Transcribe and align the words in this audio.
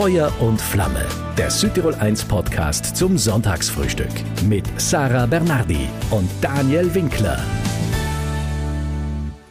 Feuer 0.00 0.32
und 0.40 0.58
Flamme, 0.58 1.04
der 1.36 1.50
Südtirol 1.50 1.94
1 1.94 2.24
Podcast 2.24 2.96
zum 2.96 3.18
Sonntagsfrühstück 3.18 4.08
mit 4.48 4.64
Sarah 4.80 5.26
Bernardi 5.26 5.90
und 6.10 6.30
Daniel 6.40 6.94
Winkler. 6.94 7.38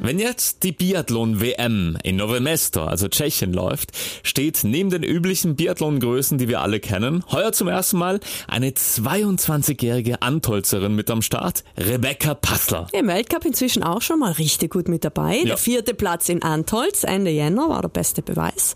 Wenn 0.01 0.17
jetzt 0.17 0.63
die 0.63 0.71
Biathlon-WM 0.71 1.97
in 2.03 2.15
Nové 2.15 2.39
Mesto, 2.39 2.85
also 2.85 3.09
Tschechien, 3.09 3.51
läuft, 3.51 3.91
steht 4.23 4.61
neben 4.63 4.89
den 4.89 5.03
üblichen 5.03 5.57
Biathlon-Größen, 5.57 6.37
die 6.37 6.47
wir 6.47 6.61
alle 6.61 6.79
kennen, 6.79 7.25
heuer 7.31 7.51
zum 7.51 7.67
ersten 7.67 7.97
Mal 7.97 8.21
eine 8.47 8.69
22-jährige 8.69 10.21
Antolzerin 10.21 10.95
mit 10.95 11.11
am 11.11 11.21
Start, 11.21 11.65
Rebecca 11.77 12.33
Passler. 12.33 12.87
Im 12.93 13.07
Weltcup 13.07 13.43
inzwischen 13.43 13.83
auch 13.83 14.01
schon 14.01 14.19
mal 14.19 14.31
richtig 14.31 14.71
gut 14.71 14.87
mit 14.87 15.03
dabei. 15.03 15.39
Ja. 15.39 15.43
Der 15.43 15.57
vierte 15.57 15.93
Platz 15.93 16.29
in 16.29 16.43
Antolz, 16.43 17.03
Ende 17.03 17.31
Jänner, 17.31 17.67
war 17.67 17.81
der 17.81 17.89
beste 17.89 18.21
Beweis. 18.21 18.75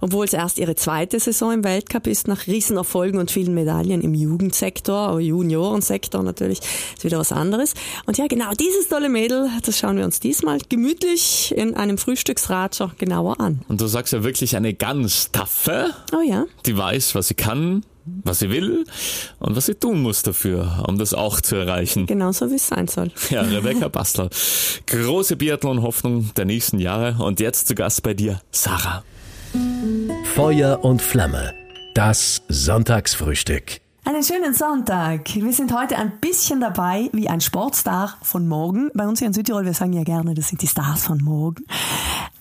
Obwohl 0.00 0.24
es 0.24 0.32
erst 0.32 0.58
ihre 0.58 0.74
zweite 0.74 1.20
Saison 1.20 1.52
im 1.52 1.64
Weltcup 1.64 2.06
ist, 2.06 2.28
nach 2.28 2.46
Riesenerfolgen 2.46 3.20
und 3.20 3.30
vielen 3.30 3.52
Medaillen 3.52 4.00
im 4.00 4.14
Jugendsektor, 4.14 5.20
Juniorensektor 5.20 6.22
natürlich, 6.22 6.60
ist 6.96 7.04
wieder 7.04 7.18
was 7.18 7.30
anderes. 7.30 7.74
Und 8.06 8.16
ja, 8.16 8.26
genau 8.26 8.52
dieses 8.52 8.88
tolle 8.88 9.10
Mädel, 9.10 9.50
das 9.66 9.78
schauen 9.78 9.98
wir 9.98 10.06
uns 10.06 10.18
diesmal 10.18 10.61
gemütlich 10.68 11.54
in 11.56 11.74
einem 11.74 11.98
Frühstücksratscher 11.98 12.92
genauer 12.98 13.40
an. 13.40 13.62
Und 13.68 13.80
du 13.80 13.86
sagst 13.86 14.12
ja 14.12 14.24
wirklich 14.24 14.56
eine 14.56 14.74
ganz 14.74 15.30
taffe. 15.32 15.90
Oh 16.12 16.22
ja. 16.26 16.46
Die 16.66 16.76
weiß, 16.76 17.14
was 17.14 17.28
sie 17.28 17.34
kann, 17.34 17.84
was 18.04 18.40
sie 18.40 18.50
will 18.50 18.84
und 19.38 19.56
was 19.56 19.66
sie 19.66 19.74
tun 19.74 20.02
muss 20.02 20.22
dafür, 20.22 20.84
um 20.88 20.98
das 20.98 21.14
auch 21.14 21.40
zu 21.40 21.56
erreichen. 21.56 22.06
Genau 22.06 22.32
so, 22.32 22.50
wie 22.50 22.56
es 22.56 22.66
sein 22.66 22.88
soll. 22.88 23.10
Ja, 23.30 23.42
Rebecca 23.42 23.88
Bastler. 23.88 24.30
Große 24.86 25.36
Biathlon-Hoffnung 25.36 26.30
der 26.36 26.44
nächsten 26.44 26.78
Jahre 26.78 27.22
und 27.22 27.40
jetzt 27.40 27.68
zu 27.68 27.74
Gast 27.74 28.02
bei 28.02 28.14
dir, 28.14 28.40
Sarah. 28.50 29.04
Feuer 30.34 30.82
und 30.82 31.02
Flamme. 31.02 31.54
Das 31.94 32.42
Sonntagsfrühstück. 32.48 33.81
Einen 34.04 34.24
schönen 34.24 34.52
Sonntag. 34.52 35.32
Wir 35.32 35.52
sind 35.52 35.72
heute 35.72 35.96
ein 35.96 36.18
bisschen 36.18 36.60
dabei 36.60 37.08
wie 37.12 37.28
ein 37.28 37.40
Sportstar 37.40 38.18
von 38.20 38.48
morgen. 38.48 38.90
Bei 38.94 39.06
uns 39.06 39.20
hier 39.20 39.28
in 39.28 39.32
Südtirol, 39.32 39.64
wir 39.64 39.74
sagen 39.74 39.92
ja 39.92 40.02
gerne, 40.02 40.34
das 40.34 40.48
sind 40.48 40.60
die 40.60 40.66
Stars 40.66 41.04
von 41.04 41.22
morgen. 41.22 41.64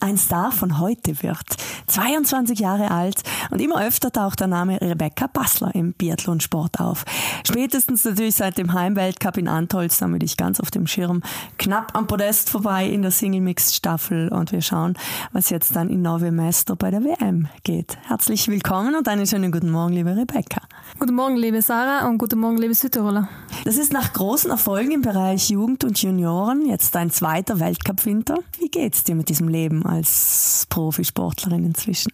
Ein 0.02 0.18
Star 0.18 0.52
von 0.52 0.80
heute 0.80 1.22
wird 1.22 1.46
22 1.88 2.60
Jahre 2.60 2.92
alt 2.92 3.22
und 3.52 3.62
immer 3.62 3.86
öfter 3.86 4.12
taucht 4.12 4.40
der 4.40 4.48
Name 4.48 4.82
Rebecca 4.82 5.28
Bassler 5.28 5.76
im 5.76 5.94
Biathlonsport 5.94 6.80
auf. 6.80 7.06
Spätestens 7.46 8.04
natürlich 8.04 8.36
seit 8.36 8.58
dem 8.58 8.74
Heimweltcup 8.74 9.38
in 9.38 9.48
Antolz, 9.48 10.00
damit 10.00 10.24
ich 10.24 10.38
ganz 10.38 10.60
auf 10.60 10.72
dem 10.72 10.88
Schirm, 10.88 11.22
knapp 11.60 11.96
am 11.96 12.08
Podest 12.08 12.50
vorbei 12.50 12.88
in 12.88 13.04
der 13.04 13.12
Single-Mixed-Staffel 13.12 14.30
und 14.30 14.52
wir 14.52 14.62
schauen, 14.62 14.98
was 15.34 15.52
jetzt 15.52 15.76
dann 15.76 15.90
in 15.90 16.02
Nove 16.02 16.32
Mesto 16.32 16.76
bei 16.76 16.90
der 16.90 17.04
WM 17.04 17.48
geht. 17.64 17.98
Herzlich 18.08 18.48
willkommen 18.48 18.96
und 18.96 19.08
einen 19.08 19.28
schönen 19.28 19.52
guten 19.52 19.70
Morgen, 19.70 19.94
liebe 19.94 20.16
Rebecca. 20.16 20.62
Guten 21.00 21.14
Morgen, 21.14 21.36
liebe 21.36 21.52
liebe 21.52 21.62
Sarah 21.62 22.08
und 22.08 22.18
guten 22.18 22.40
Morgen, 22.40 22.58
liebe 22.58 22.74
Südtiroler. 22.74 23.28
Das 23.66 23.78
ist 23.78 23.94
nach 23.94 24.14
großen 24.14 24.50
Erfolgen 24.50 24.92
im 24.92 25.02
Bereich 25.02 25.50
Jugend 25.50 25.84
und 25.84 26.02
Junioren 26.02 26.66
jetzt 26.66 26.96
dein 26.96 27.12
zweiter 27.12 27.60
Weltcup-Winter. 27.60 28.40
Wie 28.58 28.70
geht's 28.70 29.04
dir 29.04 29.16
mit 29.16 29.30
diesem 29.30 29.48
Leben 29.48 29.86
als 29.92 30.66
Profisportlerin 30.70 31.66
inzwischen? 31.66 32.12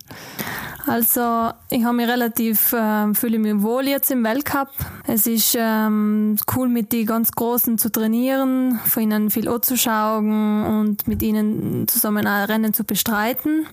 Also 0.85 1.51
ich 1.69 1.83
habe 1.83 1.97
mich 1.97 2.07
relativ 2.07 2.71
äh, 2.73 3.13
fühle 3.13 3.39
mich 3.39 3.61
wohl 3.61 3.87
jetzt 3.87 4.09
im 4.09 4.23
Weltcup. 4.23 4.69
Es 5.05 5.27
ist 5.27 5.55
ähm, 5.59 6.37
cool 6.55 6.69
mit 6.69 6.93
den 6.93 7.05
ganz 7.05 7.31
Großen 7.31 7.77
zu 7.77 7.91
trainieren, 7.91 8.79
von 8.85 9.03
ihnen 9.03 9.29
viel 9.29 9.49
anzuschauen 9.49 10.65
und 10.65 11.07
mit 11.07 11.21
ihnen 11.21 11.87
zusammen 11.87 12.25
ein 12.25 12.45
Rennen 12.45 12.73
zu 12.73 12.85
bestreiten. 12.85 13.67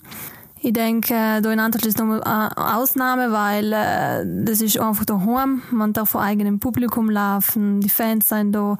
Ich 0.61 0.72
denke, 0.72 1.42
da 1.42 1.52
in 1.52 1.61
Antwerpen 1.61 1.89
ist 1.89 1.98
nochmal 1.98 2.22
eine 2.24 2.77
Ausnahme, 2.77 3.30
weil 3.33 3.72
äh, 3.72 4.44
das 4.44 4.62
ist 4.62 4.80
einfach 4.80 5.05
daheim. 5.05 5.62
Man 5.70 5.92
darf 5.92 6.11
vor 6.11 6.22
eigenem 6.22 6.58
Publikum 6.58 7.11
laufen, 7.11 7.80
die 7.80 7.91
Fans 7.91 8.30
sind 8.30 8.52
da. 8.52 8.78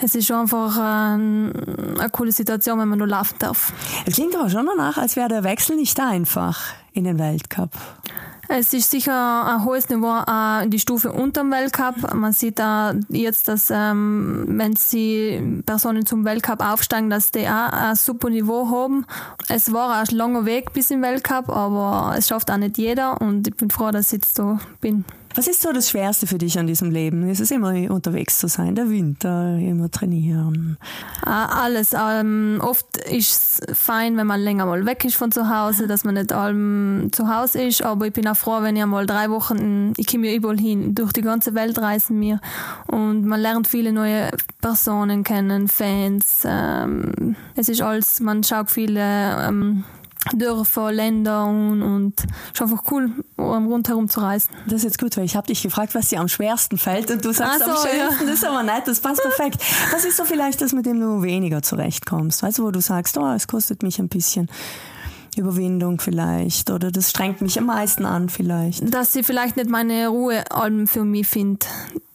Es 0.00 0.14
ist 0.14 0.30
einfach 0.30 0.76
äh, 0.76 0.80
eine 0.80 2.10
coole 2.12 2.32
Situation, 2.32 2.78
wenn 2.78 2.88
man 2.88 2.98
nur 2.98 3.08
laufen 3.08 3.36
darf. 3.38 3.72
Es 4.06 4.14
klingt 4.14 4.36
aber 4.36 4.48
schon 4.48 4.66
danach, 4.66 4.96
als 4.96 5.16
wäre 5.16 5.28
der 5.28 5.44
Wechsel 5.44 5.76
nicht 5.76 5.98
einfach 6.00 6.60
in 6.92 7.04
den 7.04 7.18
Weltcup. 7.18 7.70
Es 8.50 8.72
ist 8.72 8.90
sicher 8.90 9.44
ein 9.46 9.64
hohes 9.66 9.90
Niveau 9.90 10.22
äh, 10.26 10.66
die 10.68 10.78
Stufe 10.78 11.12
unter 11.12 11.42
dem 11.42 11.50
Weltcup. 11.50 12.14
Man 12.14 12.32
sieht 12.32 12.58
da 12.58 12.94
jetzt, 13.10 13.46
dass 13.46 13.70
ähm, 13.70 14.46
wenn 14.48 14.74
die 14.90 15.62
Personen 15.66 16.06
zum 16.06 16.24
Weltcup 16.24 16.64
aufsteigen, 16.64 17.10
dass 17.10 17.30
die 17.30 17.46
auch 17.46 17.72
ein 17.72 17.94
super 17.94 18.30
Niveau 18.30 18.70
haben. 18.70 19.04
Es 19.48 19.70
war 19.70 19.96
ein 19.98 20.16
langer 20.16 20.46
Weg 20.46 20.72
bis 20.72 20.90
im 20.90 21.02
Weltcup, 21.02 21.50
aber 21.50 22.14
es 22.16 22.28
schafft 22.28 22.50
auch 22.50 22.56
nicht 22.56 22.78
jeder 22.78 23.20
und 23.20 23.46
ich 23.46 23.54
bin 23.54 23.68
froh, 23.68 23.90
dass 23.90 24.06
ich 24.06 24.12
jetzt 24.12 24.38
da 24.38 24.58
bin. 24.80 25.04
Was 25.38 25.46
ist 25.46 25.62
so 25.62 25.72
das 25.72 25.90
Schwerste 25.90 26.26
für 26.26 26.36
dich 26.36 26.58
an 26.58 26.66
diesem 26.66 26.90
Leben? 26.90 27.30
Ist 27.30 27.38
es 27.38 27.52
immer 27.52 27.72
unterwegs 27.92 28.40
zu 28.40 28.48
sein, 28.48 28.74
der 28.74 28.90
Winter, 28.90 29.56
immer 29.56 29.88
trainieren? 29.88 30.78
Ah, 31.24 31.62
alles. 31.62 31.94
Ähm, 31.94 32.60
oft 32.60 32.96
ist 32.96 33.62
es 33.68 33.78
fein, 33.78 34.16
wenn 34.16 34.26
man 34.26 34.40
länger 34.40 34.66
mal 34.66 34.84
weg 34.84 35.04
ist 35.04 35.14
von 35.14 35.30
zu 35.30 35.48
Hause, 35.48 35.86
dass 35.86 36.02
man 36.02 36.14
nicht 36.14 36.32
allem 36.32 37.10
zu 37.12 37.32
Hause 37.32 37.62
ist. 37.62 37.82
Aber 37.82 38.08
ich 38.08 38.12
bin 38.12 38.26
auch 38.26 38.36
froh, 38.36 38.62
wenn 38.62 38.74
ich 38.74 38.84
mal 38.84 39.06
drei 39.06 39.30
Wochen, 39.30 39.92
ich 39.96 40.08
komme 40.08 40.26
ja 40.26 40.34
überall 40.34 40.58
hin, 40.58 40.96
durch 40.96 41.12
die 41.12 41.22
ganze 41.22 41.54
Welt 41.54 41.78
reisen 41.78 42.20
wir. 42.20 42.40
Und 42.88 43.24
man 43.24 43.38
lernt 43.38 43.68
viele 43.68 43.92
neue 43.92 44.30
Personen 44.60 45.22
kennen, 45.22 45.68
Fans. 45.68 46.42
Ähm, 46.44 47.36
es 47.54 47.68
ist 47.68 47.80
alles, 47.80 48.18
man 48.18 48.42
schaut 48.42 48.72
viele 48.72 49.46
ähm, 49.46 49.84
Dörfer, 50.34 50.92
Länder 50.92 51.46
und, 51.46 51.82
und 51.82 52.14
ist 52.52 52.62
einfach 52.62 52.84
cool, 52.90 53.12
rundherum 53.38 54.08
zu 54.08 54.20
reisen. 54.20 54.50
Das 54.66 54.76
ist 54.76 54.84
jetzt 54.84 54.98
gut, 54.98 55.16
weil 55.16 55.24
ich 55.24 55.36
habe 55.36 55.46
dich 55.46 55.62
gefragt, 55.62 55.94
was 55.94 56.08
dir 56.08 56.20
am 56.20 56.28
schwersten 56.28 56.78
fällt 56.78 57.10
und 57.10 57.24
du 57.24 57.32
sagst 57.32 57.60
so, 57.60 57.70
am 57.70 57.76
schönsten, 57.76 57.98
ja. 57.98 58.30
das 58.30 58.34
ist 58.38 58.44
aber 58.44 58.62
nett, 58.62 58.82
das 58.86 59.00
passt 59.00 59.22
perfekt. 59.22 59.62
Was 59.92 60.04
ist 60.04 60.16
so 60.16 60.24
vielleicht 60.24 60.60
das, 60.60 60.72
mit 60.72 60.86
dem 60.86 61.00
du 61.00 61.22
weniger 61.22 61.62
zurechtkommst? 61.62 62.42
Weißt 62.42 62.58
du, 62.58 62.64
wo 62.64 62.70
du 62.70 62.80
sagst, 62.80 63.16
oh, 63.18 63.32
es 63.32 63.46
kostet 63.46 63.82
mich 63.82 63.98
ein 63.98 64.08
bisschen 64.08 64.48
Überwindung 65.36 66.00
vielleicht 66.00 66.70
oder 66.70 66.90
das 66.90 67.10
strengt 67.10 67.40
mich 67.40 67.58
am 67.58 67.66
meisten 67.66 68.04
an 68.04 68.28
vielleicht? 68.28 68.92
Dass 68.92 69.12
sie 69.12 69.22
vielleicht 69.22 69.56
nicht 69.56 69.70
meine 69.70 70.08
Ruhe 70.08 70.44
für 70.86 71.04
mich 71.04 71.26
findet 71.26 71.66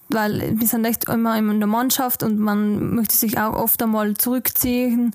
weil 0.09 0.59
wir 0.59 0.67
sind 0.67 0.85
echt 0.85 1.09
immer 1.09 1.37
in 1.37 1.59
der 1.59 1.67
Mannschaft 1.67 2.23
und 2.23 2.37
man 2.37 2.93
möchte 2.93 3.17
sich 3.17 3.39
auch 3.39 3.53
oft 3.53 3.81
einmal 3.81 4.13
zurückziehen 4.13 5.13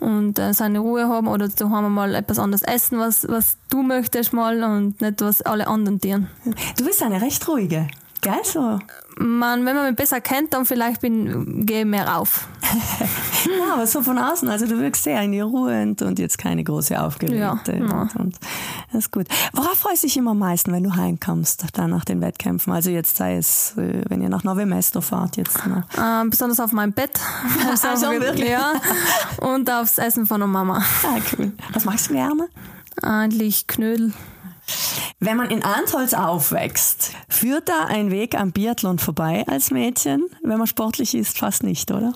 und 0.00 0.38
äh, 0.38 0.52
seine 0.54 0.78
Ruhe 0.78 1.08
haben 1.08 1.28
oder 1.28 1.50
zu 1.50 1.70
haben 1.70 1.92
mal 1.92 2.14
etwas 2.14 2.38
anderes 2.38 2.62
essen, 2.62 2.98
was, 2.98 3.26
was 3.28 3.56
du 3.70 3.82
möchtest 3.82 4.32
mal 4.32 4.62
und 4.62 5.00
nicht 5.00 5.20
was 5.20 5.42
alle 5.42 5.66
anderen 5.66 6.00
tun. 6.00 6.28
Du 6.76 6.84
bist 6.84 7.02
eine 7.02 7.20
recht 7.20 7.46
ruhige. 7.48 7.88
Geil 8.20 8.40
so. 8.42 8.78
Man, 9.16 9.64
wenn 9.64 9.76
man 9.76 9.86
mich 9.86 9.96
besser 9.96 10.20
kennt, 10.20 10.52
dann 10.52 10.64
vielleicht 10.64 11.00
bin, 11.00 11.66
gehe 11.66 11.84
mehr 11.84 12.18
auf. 12.18 12.48
ja, 13.44 13.74
aber 13.74 13.86
so 13.86 14.02
von 14.02 14.18
außen, 14.18 14.48
also 14.48 14.66
du 14.66 14.78
wirkst 14.78 15.04
sehr 15.04 15.20
in 15.22 15.32
die 15.32 15.40
Ruhe 15.40 15.82
und, 15.82 16.02
und 16.02 16.18
jetzt 16.18 16.38
keine 16.38 16.64
große 16.64 17.00
Aufgeregte. 17.00 17.38
Ja, 17.38 17.60
ja. 17.66 18.02
Und, 18.02 18.16
und, 18.16 18.36
das 18.92 19.04
ist 19.04 19.12
gut. 19.12 19.26
Worauf 19.52 19.74
freust 19.78 20.02
du 20.02 20.06
dich 20.06 20.16
immer 20.16 20.32
am 20.32 20.38
meisten, 20.38 20.72
wenn 20.72 20.82
du 20.82 20.94
heimkommst, 20.94 21.64
dann 21.74 21.90
nach 21.90 22.04
den 22.04 22.20
Wettkämpfen? 22.20 22.72
Also 22.72 22.90
jetzt 22.90 23.16
sei 23.16 23.36
es, 23.36 23.74
äh, 23.76 24.02
wenn 24.08 24.22
ihr 24.22 24.28
nach 24.28 24.44
Novemesto 24.44 25.00
fahrt 25.00 25.36
jetzt. 25.36 25.66
Ne? 25.66 25.84
Ähm, 25.98 26.30
besonders 26.30 26.60
auf 26.60 26.72
mein 26.72 26.92
Bett. 26.92 27.18
Also, 27.82 28.10
wirklich? 28.10 28.50
Ja. 28.50 28.72
Und 29.38 29.70
aufs 29.70 29.98
Essen 29.98 30.26
von 30.26 30.40
der 30.40 30.48
Mama. 30.48 30.82
Ah, 31.04 31.18
cool. 31.32 31.52
Was 31.72 31.84
machst 31.84 32.10
du 32.10 32.14
gerne? 32.14 32.48
Eigentlich 33.02 33.66
Knödel. 33.66 34.12
Wenn 35.20 35.36
man 35.36 35.50
in 35.50 35.64
Antholz 35.64 36.14
aufwächst, 36.14 37.10
führt 37.28 37.68
da 37.68 37.86
ein 37.86 38.12
Weg 38.12 38.38
am 38.38 38.52
Biathlon 38.52 39.00
vorbei 39.00 39.44
als 39.48 39.72
Mädchen? 39.72 40.30
Wenn 40.44 40.58
man 40.58 40.68
sportlich 40.68 41.12
ist, 41.16 41.38
fast 41.38 41.64
nicht, 41.64 41.90
oder? 41.90 42.12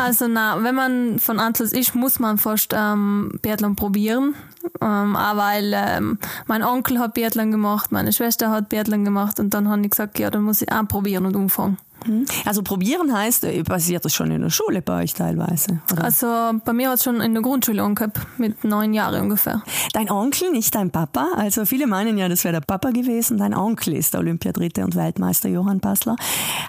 Also 0.00 0.26
na, 0.26 0.60
wenn 0.64 0.74
man 0.74 1.20
von 1.20 1.38
Antholz 1.38 1.70
ist, 1.70 1.94
muss 1.94 2.18
man 2.18 2.38
fast 2.38 2.74
ähm, 2.76 3.38
Biathlon 3.40 3.76
probieren. 3.76 4.34
Ähm, 4.80 5.14
auch 5.14 5.36
weil 5.36 5.72
ähm, 5.76 6.18
mein 6.46 6.64
Onkel 6.64 6.98
hat 6.98 7.14
Biathlon 7.14 7.52
gemacht, 7.52 7.92
meine 7.92 8.12
Schwester 8.12 8.50
hat 8.50 8.68
Biathlon 8.68 9.04
gemacht 9.04 9.38
und 9.38 9.54
dann 9.54 9.68
habe 9.68 9.82
ich 9.82 9.90
gesagt, 9.90 10.18
ja, 10.18 10.28
dann 10.30 10.42
muss 10.42 10.60
ich 10.60 10.72
auch 10.72 10.88
probieren 10.88 11.26
und 11.26 11.36
umfangen. 11.36 11.78
Mhm. 12.06 12.26
Also 12.44 12.62
probieren 12.62 13.12
heißt, 13.12 13.44
äh, 13.44 13.62
passiert 13.64 14.04
das 14.04 14.14
schon 14.14 14.30
in 14.30 14.42
der 14.42 14.50
Schule 14.50 14.82
bei 14.82 15.02
euch 15.02 15.14
teilweise? 15.14 15.80
Oder? 15.92 16.04
Also 16.04 16.26
bei 16.64 16.72
mir 16.72 16.90
hat 16.90 16.96
es 16.96 17.04
schon 17.04 17.20
in 17.20 17.32
der 17.32 17.42
Grundschule 17.42 17.82
angehabt, 17.82 18.18
mit 18.38 18.64
neun 18.64 18.92
Jahren 18.94 19.22
ungefähr. 19.22 19.62
Dein 19.92 20.10
Onkel, 20.10 20.50
nicht 20.50 20.74
dein 20.74 20.90
Papa? 20.90 21.28
Also 21.36 21.64
viele 21.64 21.86
meinen 21.86 22.18
ja, 22.18 22.23
das 22.28 22.44
wäre 22.44 22.52
der 22.52 22.60
Papa 22.60 22.90
gewesen. 22.90 23.38
Dein 23.38 23.54
Onkel 23.54 23.94
ist 23.94 24.14
der 24.14 24.20
Olympiadritte 24.20 24.84
und 24.84 24.94
Weltmeister 24.96 25.48
Johann 25.48 25.80
Passler. 25.80 26.16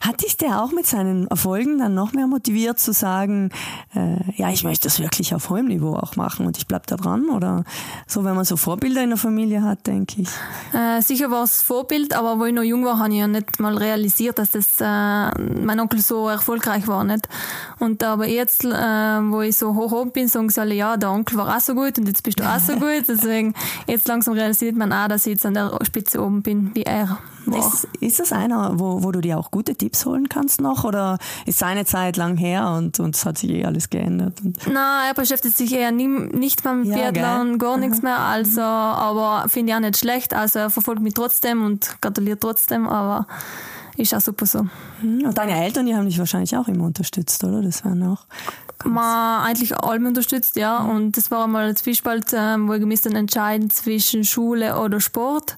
Hat 0.02 0.24
dich 0.24 0.38
der 0.38 0.62
auch 0.62 0.72
mit 0.72 0.86
seinen 0.86 1.28
Erfolgen 1.28 1.80
dann 1.80 1.94
noch 1.94 2.14
mehr 2.14 2.28
motiviert 2.28 2.80
zu 2.80 2.94
sagen, 2.94 3.50
äh, 3.94 4.18
ja, 4.36 4.50
ich 4.50 4.64
möchte 4.64 4.88
das 4.88 5.00
wirklich 5.00 5.34
auf 5.34 5.50
hohem 5.50 5.68
Niveau 5.68 5.96
auch 5.96 6.16
machen 6.16 6.46
und 6.46 6.58
ich 6.58 6.68
bleib 6.68 6.88
da 6.88 6.96
dran? 6.96 7.30
Oder 7.30 7.64
So, 8.08 8.24
wenn 8.24 8.36
man 8.36 8.46
so 8.46 8.58
Vorbilder 8.58 9.04
in 9.04 9.10
der 9.10 9.18
Familie 9.18 9.64
hat, 9.64 9.88
denke 9.88 10.22
ich. 10.22 10.30
Äh, 10.74 11.02
sicher 11.02 11.32
war 11.32 11.44
es 11.44 11.62
Vorbild, 11.62 12.14
aber 12.14 12.40
wo 12.40 12.46
ich 12.46 12.54
noch 12.54 12.64
jung 12.64 12.86
war, 12.86 13.00
habe 13.00 13.14
ich 13.14 13.20
ja 13.20 13.28
nicht 13.28 13.60
mal 13.60 13.78
realisiert, 13.78 14.40
dass 14.40 14.52
das 14.52 14.80
äh, 14.80 14.84
mein 14.84 15.80
Onkel 15.80 16.00
so 16.00 16.30
erfolgreich 16.30 16.88
war. 16.88 17.04
Nicht? 17.04 17.28
Und 17.80 18.04
aber 18.04 18.28
jetzt, 18.28 18.64
äh, 18.66 18.70
wo 18.70 19.42
ich 19.42 19.58
so 19.58 19.76
hoch 19.76 19.92
oben 19.92 20.12
bin, 20.12 20.28
sagen 20.28 20.50
sie 20.50 20.62
alle, 20.62 20.76
ja, 20.76 20.98
der 20.98 21.12
Onkel 21.12 21.38
war 21.38 21.56
auch 21.56 21.62
so 21.62 21.76
gut 21.76 21.98
und 21.98 22.08
jetzt 22.08 22.24
bist 22.24 22.40
du 22.40 22.44
auch 22.44 22.60
so 22.60 22.74
gut. 22.80 23.06
Deswegen, 23.08 23.54
jetzt 23.88 24.08
langsam 24.08 24.34
realisiert 24.34 24.76
man 24.76 24.92
auch, 24.92 25.08
dass 25.08 25.26
ich 25.26 25.34
jetzt 25.34 25.45
an 25.46 25.54
der 25.54 25.78
Spitze 25.84 26.22
oben 26.22 26.42
bin, 26.42 26.72
wie 26.74 26.84
er. 26.84 27.20
War. 27.46 27.60
Ist, 27.60 27.88
ist 28.00 28.20
das 28.20 28.32
einer, 28.32 28.80
wo, 28.80 29.04
wo 29.04 29.12
du 29.12 29.22
dir 29.22 29.38
auch 29.38 29.52
gute 29.52 29.76
Tipps 29.76 30.06
holen 30.06 30.30
kannst 30.30 30.62
noch? 30.62 30.84
Oder 30.84 31.20
ist 31.46 31.60
seine 31.60 31.86
Zeit 31.86 32.18
lang 32.18 32.38
her 32.38 32.72
und, 32.72 33.00
und 33.00 33.16
es 33.16 33.24
hat 33.24 33.38
sich 33.38 33.52
eh 33.52 33.66
alles 33.66 33.92
geändert? 33.92 34.42
Nein, 34.66 35.08
er 35.08 35.14
beschäftigt 35.14 35.56
sich 35.56 35.72
eher 35.72 35.92
nie, 35.92 36.08
nicht 36.08 36.64
beim 36.64 36.84
ja, 36.84 37.12
Biathlon, 37.12 37.60
gar 37.60 37.78
nichts 37.78 38.02
mehr. 38.02 38.18
Also, 38.18 38.62
aber 38.62 39.48
finde 39.48 39.72
ich 39.72 39.76
auch 39.76 39.82
nicht 39.82 39.98
schlecht. 39.98 40.34
Also 40.34 40.60
er 40.60 40.70
verfolgt 40.72 41.02
mich 41.02 41.14
trotzdem 41.14 41.64
und 41.64 42.02
gratuliert 42.02 42.42
trotzdem, 42.42 42.88
aber 42.88 43.28
ist 43.98 44.14
auch 44.14 44.22
super 44.22 44.46
so. 44.46 44.66
Hm, 45.02 45.26
und 45.26 45.38
deine 45.38 45.64
Eltern, 45.64 45.86
die 45.86 45.96
haben 45.96 46.06
dich 46.06 46.20
wahrscheinlich 46.20 46.56
auch 46.58 46.68
immer 46.68 46.86
unterstützt, 46.86 47.44
oder? 47.44 47.62
Das 47.62 47.86
waren 47.86 48.04
auch 48.04 48.26
man 48.84 49.44
eigentlich 49.44 49.78
allem 49.78 50.06
unterstützt, 50.08 50.56
ja. 50.56 50.80
Mhm. 50.80 50.90
Und 50.90 51.18
das 51.18 51.32
war 51.32 51.46
einmal 51.46 51.70
ein 51.70 51.76
Zwiespalt, 51.76 52.28
ähm, 52.34 52.68
wo 52.68 52.74
ich 52.74 52.86
müsste 52.86 53.10
entscheiden 53.10 53.70
zwischen 53.70 54.24
Schule 54.24 54.80
oder 54.80 55.00
Sport, 55.00 55.58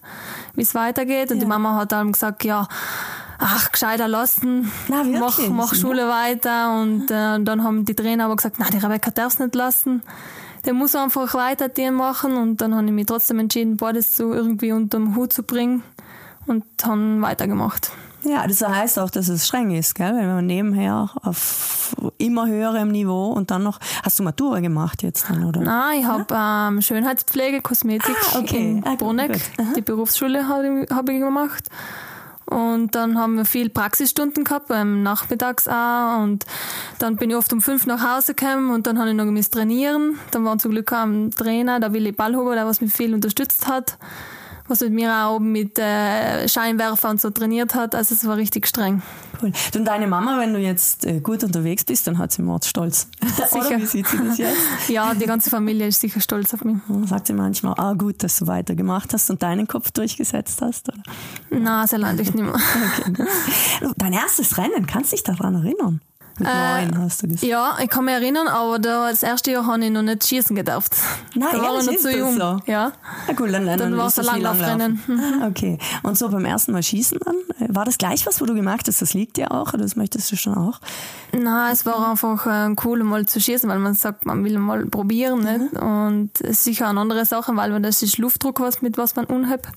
wie 0.55 0.61
es 0.61 0.75
weitergeht. 0.75 1.31
Und 1.31 1.37
ja. 1.37 1.43
die 1.43 1.47
Mama 1.47 1.75
hat 1.75 1.91
dann 1.91 2.11
gesagt, 2.11 2.43
ja, 2.43 2.67
ach, 3.39 3.71
gescheiter 3.71 4.07
lassen, 4.07 4.71
na, 4.87 5.03
mach, 5.03 5.39
mach 5.49 5.73
Schule 5.73 6.07
weiter. 6.07 6.79
Und 6.79 7.11
äh, 7.11 7.39
dann 7.39 7.63
haben 7.63 7.85
die 7.85 7.95
Trainer 7.95 8.25
aber 8.25 8.35
gesagt, 8.35 8.59
nein, 8.59 8.69
die 8.71 8.77
Rebecca 8.77 9.11
darf 9.11 9.33
es 9.33 9.39
nicht 9.39 9.55
lassen. 9.55 10.01
Der 10.65 10.73
muss 10.73 10.95
einfach 10.95 11.33
weiter 11.33 11.69
den 11.69 11.93
machen. 11.93 12.35
Und 12.35 12.61
dann 12.61 12.75
habe 12.75 12.85
ich 12.85 12.91
mich 12.91 13.05
trotzdem 13.05 13.39
entschieden, 13.39 13.77
beides 13.77 14.15
so 14.15 14.33
irgendwie 14.33 14.71
unter 14.71 14.99
den 14.99 15.15
Hut 15.15 15.33
zu 15.33 15.43
bringen 15.43 15.83
und 16.45 16.63
dann 16.77 17.21
weitergemacht. 17.21 17.91
Ja, 18.27 18.45
das 18.45 18.61
heißt 18.61 18.99
auch, 18.99 19.09
dass 19.09 19.29
es 19.29 19.47
streng 19.47 19.71
ist, 19.71 19.95
gell? 19.95 20.13
wenn 20.13 20.27
man 20.27 20.45
nebenher 20.45 21.09
auf 21.23 21.95
immer 22.17 22.47
höherem 22.47 22.89
Niveau 22.89 23.31
und 23.31 23.51
dann 23.51 23.63
noch, 23.63 23.79
hast 24.03 24.19
du 24.19 24.23
Matura 24.23 24.59
gemacht 24.59 25.01
jetzt 25.01 25.29
dann, 25.29 25.45
oder? 25.45 25.61
Nein, 25.61 26.01
ich 26.01 26.05
habe 26.05 26.25
ja? 26.29 26.67
ähm, 26.67 26.81
Schönheitspflege, 26.81 27.61
Kosmetik 27.61 28.15
ah, 28.33 28.39
okay. 28.39 28.71
in 28.71 28.83
ah, 28.85 28.95
Bruneck, 28.95 29.39
die 29.77 29.81
Berufsschule 29.81 30.47
habe 30.47 30.83
ich, 30.83 30.91
hab 30.91 31.07
ich 31.09 31.19
gemacht. 31.19 31.69
Und 32.49 32.95
dann 32.95 33.17
haben 33.17 33.35
wir 33.35 33.43
viel 33.43 33.69
Praxisstunden 33.69 34.45
gehabt, 34.45 34.69
ähm, 34.71 35.03
nachmittags 35.03 35.67
auch. 35.67 36.21
Und 36.21 36.45
dann 36.97 37.17
bin 37.17 37.29
ich 37.29 37.35
oft 37.35 37.51
um 37.51 37.61
fünf 37.61 37.85
nach 37.85 38.01
Hause 38.01 38.35
gekommen 38.35 38.71
und 38.71 38.87
dann 38.87 38.99
habe 38.99 39.09
ich 39.09 39.15
noch 39.15 39.25
gemisst 39.25 39.53
trainieren. 39.53 40.17
Dann 40.31 40.45
war 40.45 40.57
zum 40.57 40.71
Glück 40.71 40.91
auch 40.93 41.03
ein 41.03 41.31
Trainer, 41.31 41.79
der 41.79 41.91
Willi 41.91 42.13
Ballhuber, 42.13 42.55
der 42.55 42.65
was 42.65 42.79
mich 42.79 42.93
viel 42.93 43.13
unterstützt 43.13 43.67
hat 43.67 43.97
was 44.67 44.81
mit 44.81 44.93
mir 44.93 45.13
auch 45.13 45.35
oben 45.35 45.51
mit 45.51 45.77
äh, 45.79 46.47
Scheinwerfer 46.47 47.09
und 47.09 47.21
so 47.21 47.29
trainiert 47.29 47.75
hat. 47.75 47.95
Also 47.95 48.15
es 48.15 48.25
war 48.25 48.37
richtig 48.37 48.67
streng. 48.67 49.01
Cool. 49.41 49.51
Und 49.75 49.85
deine 49.85 50.07
Mama, 50.07 50.39
wenn 50.39 50.53
du 50.53 50.59
jetzt 50.59 51.05
äh, 51.05 51.19
gut 51.19 51.43
unterwegs 51.43 51.83
bist, 51.83 52.07
dann 52.07 52.17
hat 52.17 52.31
sie 52.31 52.41
Mordstolz. 52.41 53.07
Sicher. 53.21 53.67
Oder 53.67 53.77
wie 53.79 53.85
sieht 53.85 54.07
sie 54.07 54.17
das 54.17 54.37
jetzt? 54.37 54.57
ja, 54.89 55.13
die 55.13 55.25
ganze 55.25 55.49
Familie 55.49 55.87
ist 55.87 56.01
sicher 56.01 56.19
stolz 56.19 56.53
auf 56.53 56.63
mich. 56.63 56.77
Sagt 57.05 57.27
sie 57.27 57.33
manchmal, 57.33 57.75
ah 57.77 57.93
gut, 57.93 58.23
dass 58.23 58.37
du 58.37 58.47
weitergemacht 58.47 59.13
hast 59.13 59.29
und 59.29 59.43
deinen 59.43 59.67
Kopf 59.67 59.91
durchgesetzt 59.91 60.61
hast? 60.61 60.89
Oder? 60.89 61.01
Nein, 61.49 61.87
sehr 61.87 61.99
lange 61.99 62.17
nicht 62.17 62.33
mehr. 62.33 62.47
okay. 63.07 63.25
Dein 63.97 64.13
erstes 64.13 64.57
Rennen, 64.57 64.87
kannst 64.87 65.11
du 65.11 65.15
dich 65.15 65.23
daran 65.23 65.55
erinnern? 65.55 66.01
Mit 66.39 66.47
äh, 66.47 66.85
neun 66.85 66.99
hast 66.99 67.23
du 67.23 67.27
gesagt. 67.27 67.43
Ja, 67.43 67.77
ich 67.81 67.89
kann 67.89 68.05
mich 68.05 68.13
erinnern, 68.13 68.47
aber 68.47 68.79
da, 68.79 69.09
das 69.09 69.23
erste 69.23 69.51
Jahr 69.51 69.65
habe 69.65 69.83
ich 69.83 69.91
noch 69.91 70.03
nicht 70.03 70.27
schießen 70.27 70.55
gedacht. 70.55 70.95
Nein, 71.35 71.49
da 71.51 71.61
war 71.61 71.79
ich 71.79 71.85
noch 71.85 71.97
zu 71.97 72.15
jung. 72.15 72.37
So? 72.37 72.59
Ja. 72.65 72.91
Ah, 73.27 73.33
cool, 73.39 73.51
dann, 73.51 73.65
dann, 73.65 73.79
dann 73.79 73.97
war 73.97 74.07
es 74.07 74.19
ein 74.19 74.25
Langlaufrennen. 74.25 75.01
Ah, 75.41 75.47
okay. 75.47 75.77
Und 76.03 76.17
so 76.17 76.29
beim 76.29 76.45
ersten 76.45 76.71
Mal 76.73 76.83
schießen 76.83 77.19
dann, 77.23 77.35
war 77.75 77.85
das 77.85 77.97
gleich 77.97 78.25
was, 78.25 78.39
wo 78.39 78.45
du 78.45 78.53
gemerkt 78.53 78.87
hast, 78.87 79.01
das 79.01 79.13
liegt 79.13 79.37
dir 79.37 79.51
auch 79.51 79.73
oder 79.73 79.83
das 79.83 79.95
möchtest 79.95 80.31
du 80.31 80.35
schon 80.35 80.55
auch? 80.55 80.79
Nein, 81.31 81.73
es 81.73 81.85
war 81.85 82.09
einfach 82.09 82.45
äh, 82.45 82.75
cool, 82.83 83.03
mal 83.03 83.25
zu 83.25 83.39
schießen, 83.39 83.69
weil 83.69 83.79
man 83.79 83.93
sagt, 83.95 84.25
man 84.25 84.43
will 84.43 84.57
mal 84.59 84.85
probieren. 84.85 85.39
Nicht? 85.39 85.73
Mhm. 85.73 85.79
Und 85.79 86.41
es 86.41 86.49
ist 86.51 86.63
sicher 86.63 86.87
eine 86.87 86.99
andere 86.99 87.25
Sache, 87.25 87.55
weil 87.55 87.79
das 87.81 88.03
ist 88.03 88.17
Luftdruck, 88.17 88.59
was, 88.59 88.81
mit 88.81 88.97
was 88.97 89.15
man 89.15 89.25
unhebt 89.25 89.67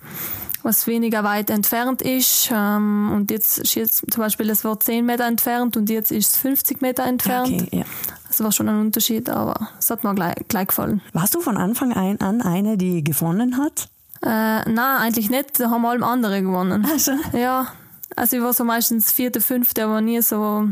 was 0.63 0.87
weniger 0.87 1.25
weit 1.25 1.51
entfernt 1.51 2.03
ist. 2.03 2.51
Ähm, 2.53 3.13
und 3.15 3.31
jetzt 3.31 3.59
ist 3.59 3.75
jetzt 3.75 4.05
zum 4.11 4.23
Beispiel, 4.23 4.51
es 4.51 4.65
war 4.65 4.79
10 4.79 5.05
Meter 5.05 5.27
entfernt 5.27 5.77
und 5.77 5.91
jetzt 5.91 6.13
ist 6.13 6.35
es 6.35 6.37
50 6.39 6.81
Meter 6.81 7.05
entfernt. 7.05 7.63
Okay, 7.63 7.79
ja. 7.79 7.85
Das 8.29 8.43
war 8.43 8.53
schon 8.53 8.69
ein 8.69 8.81
Unterschied, 8.81 9.29
aber 9.29 9.69
es 9.79 9.91
hat 9.91 10.05
mir 10.05 10.15
gleich, 10.15 10.37
gleich 10.47 10.69
gefallen. 10.69 11.03
Warst 11.13 11.35
du 11.35 11.41
von 11.41 11.57
Anfang 11.57 11.93
an 11.93 12.43
eine, 12.43 12.77
die 12.77 13.03
gewonnen 13.03 13.57
hat? 13.57 13.89
Äh, 14.23 14.71
nein, 14.71 14.79
eigentlich 14.79 15.31
nicht. 15.31 15.59
Da 15.59 15.71
haben 15.71 15.85
alle 15.85 16.05
andere 16.05 16.43
gewonnen. 16.43 16.87
Ach 16.89 16.99
so. 16.99 17.13
Ja, 17.33 17.69
also 18.17 18.37
ich 18.37 18.43
war 18.43 18.53
so 18.53 18.65
meistens 18.65 19.11
vierte, 19.11 19.41
fünfte, 19.41 19.85
aber 19.85 20.01
nie 20.01 20.21
so, 20.21 20.69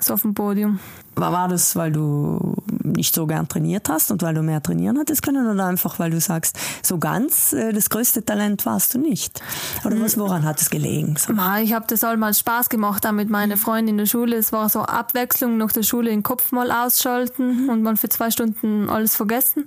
so 0.00 0.14
auf 0.14 0.22
dem 0.22 0.34
Podium. 0.34 0.80
War 1.20 1.48
das, 1.48 1.76
weil 1.76 1.92
du 1.92 2.54
nicht 2.82 3.14
so 3.14 3.26
gern 3.26 3.48
trainiert 3.48 3.88
hast 3.88 4.10
und 4.10 4.22
weil 4.22 4.34
du 4.34 4.42
mehr 4.42 4.62
trainieren 4.62 4.98
hattest 4.98 5.22
können 5.22 5.46
oder 5.46 5.66
einfach, 5.66 5.98
weil 5.98 6.10
du 6.10 6.20
sagst, 6.20 6.58
so 6.82 6.98
ganz 6.98 7.52
äh, 7.52 7.72
das 7.72 7.90
größte 7.90 8.24
Talent 8.24 8.66
warst 8.66 8.94
du 8.94 8.98
nicht? 8.98 9.40
Oder 9.84 10.00
was, 10.00 10.18
woran 10.18 10.44
hat 10.44 10.60
es 10.60 10.70
gelegen? 10.70 11.16
So? 11.16 11.32
Ich 11.62 11.72
habe 11.72 11.86
das 11.88 12.04
allmal 12.04 12.34
Spaß 12.34 12.68
gemacht 12.68 13.06
auch 13.06 13.12
mit 13.12 13.30
meinen 13.30 13.56
Freunden 13.56 13.90
in 13.90 13.98
der 13.98 14.06
Schule. 14.06 14.36
Es 14.36 14.52
war 14.52 14.68
so 14.68 14.80
Abwechslung 14.80 15.56
nach 15.56 15.72
der 15.72 15.82
Schule 15.82 16.10
den 16.10 16.22
Kopf 16.22 16.52
mal 16.52 16.70
ausschalten 16.70 17.64
mhm. 17.64 17.68
und 17.68 17.82
mal 17.82 17.96
für 17.96 18.08
zwei 18.08 18.30
Stunden 18.30 18.88
alles 18.88 19.16
vergessen 19.16 19.64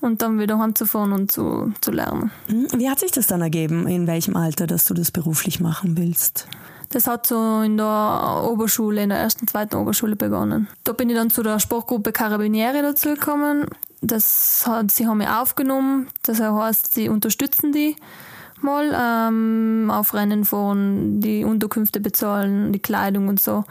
und 0.00 0.22
dann 0.22 0.38
wieder 0.38 0.58
heimzufahren 0.58 1.12
und 1.12 1.32
zu, 1.32 1.72
zu 1.80 1.90
lernen. 1.90 2.30
Mhm. 2.48 2.68
Wie 2.76 2.88
hat 2.88 3.00
sich 3.00 3.10
das 3.10 3.26
dann 3.26 3.40
ergeben? 3.40 3.86
In 3.86 4.06
welchem 4.06 4.36
Alter, 4.36 4.66
dass 4.66 4.84
du 4.84 4.94
das 4.94 5.10
beruflich 5.10 5.60
machen 5.60 5.96
willst? 5.96 6.46
Das 6.90 7.06
hat 7.06 7.26
so 7.26 7.60
in 7.60 7.76
der 7.76 8.42
Oberschule, 8.50 9.02
in 9.02 9.10
der 9.10 9.18
ersten, 9.18 9.46
zweiten 9.46 9.76
Oberschule 9.76 10.16
begonnen. 10.16 10.68
Da 10.84 10.92
bin 10.92 11.08
ich 11.08 11.16
dann 11.16 11.30
zu 11.30 11.42
der 11.42 11.60
Sportgruppe 11.60 12.12
Carabinieri 12.12 12.82
dazugekommen. 12.82 13.66
Das 14.02 14.64
hat, 14.66 14.90
sie 14.90 15.06
haben 15.06 15.18
mich 15.18 15.28
aufgenommen. 15.28 16.08
Das 16.22 16.40
heißt, 16.40 16.94
sie 16.94 17.08
unterstützen 17.08 17.72
die 17.72 17.96
mal 18.60 18.92
ähm, 18.94 19.90
auf 19.90 20.14
Rennen 20.14 20.44
fahren, 20.44 21.20
die 21.20 21.44
Unterkünfte 21.44 22.00
bezahlen, 22.00 22.72
die 22.72 22.80
Kleidung 22.80 23.28
und 23.28 23.40
so. 23.40 23.64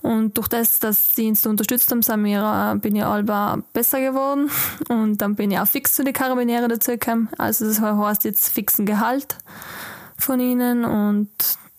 Und 0.00 0.36
durch 0.36 0.48
das, 0.48 0.78
dass 0.78 1.14
sie 1.14 1.28
uns 1.28 1.46
unterstützt 1.46 1.90
haben, 1.90 2.02
sind 2.02 2.24
wir, 2.24 2.72
äh, 2.74 2.78
bin 2.78 2.94
ich 2.94 3.04
alba 3.04 3.58
besser 3.72 4.00
geworden. 4.00 4.48
Und 4.88 5.18
dann 5.18 5.34
bin 5.34 5.50
ich 5.50 5.58
auch 5.58 5.66
fix 5.66 5.94
zu 5.94 6.04
den 6.04 6.12
Karabiniere 6.12 6.68
dazugekommen. 6.68 7.28
Also 7.36 7.66
das 7.66 7.80
heißt 7.80 8.24
jetzt 8.24 8.48
fixen 8.48 8.86
Gehalt 8.86 9.36
von 10.16 10.38
ihnen 10.38 10.84
und 10.84 11.28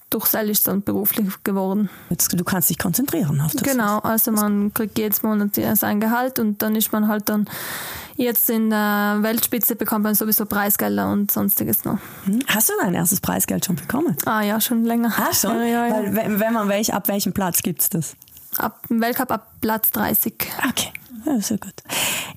durch 0.10 0.26
Seil 0.26 0.50
ist 0.50 0.68
dann 0.68 0.82
beruflich 0.82 1.28
geworden. 1.44 1.90
Jetzt, 2.10 2.32
du 2.38 2.44
kannst 2.44 2.70
dich 2.70 2.78
konzentrieren 2.78 3.40
auf 3.42 3.52
das. 3.54 3.64
Genau, 3.64 4.00
also 4.00 4.32
man 4.32 4.74
kriegt 4.74 4.98
jedes 4.98 5.22
Monat 5.24 5.56
sein 5.76 6.00
Gehalt 6.00 6.40
und 6.40 6.62
dann 6.62 6.76
ist 6.76 6.92
man 6.92 7.08
halt 7.08 7.30
dann 7.30 7.48
jetzt 8.16 8.50
in 8.50 8.70
der 8.70 9.20
Weltspitze 9.22 9.76
bekommt 9.76 10.04
man 10.04 10.16
sowieso 10.16 10.46
Preisgelder 10.46 11.12
und 11.12 11.32
sonstiges 11.32 11.86
noch. 11.86 12.00
Hm? 12.26 12.40
Hast 12.48 12.70
du 12.70 12.74
dein 12.82 12.94
erstes 12.94 13.22
Preisgeld 13.22 13.66
schon 13.66 13.76
bekommen? 13.76 14.18
Ah 14.26 14.42
ja, 14.42 14.60
schon 14.60 14.84
länger. 14.84 15.14
Ah, 15.18 15.34
schon? 15.34 15.56
Ja, 15.60 15.66
ja, 15.66 15.88
ja. 15.88 16.16
Weil, 16.16 16.40
wenn 16.40 16.54
man 16.54 16.70
welch, 16.70 16.94
ab 16.94 17.08
welchem 17.08 17.34
Platz 17.34 17.62
gibt 17.62 17.82
es 17.82 17.90
das? 17.90 18.16
Ab 18.58 18.82
Weltcup 18.90 19.32
ab 19.32 19.52
Platz 19.62 19.92
30. 19.92 20.34
Okay. 20.70 20.92
Ja, 21.26 21.40
sehr 21.42 21.58
gut. 21.58 21.74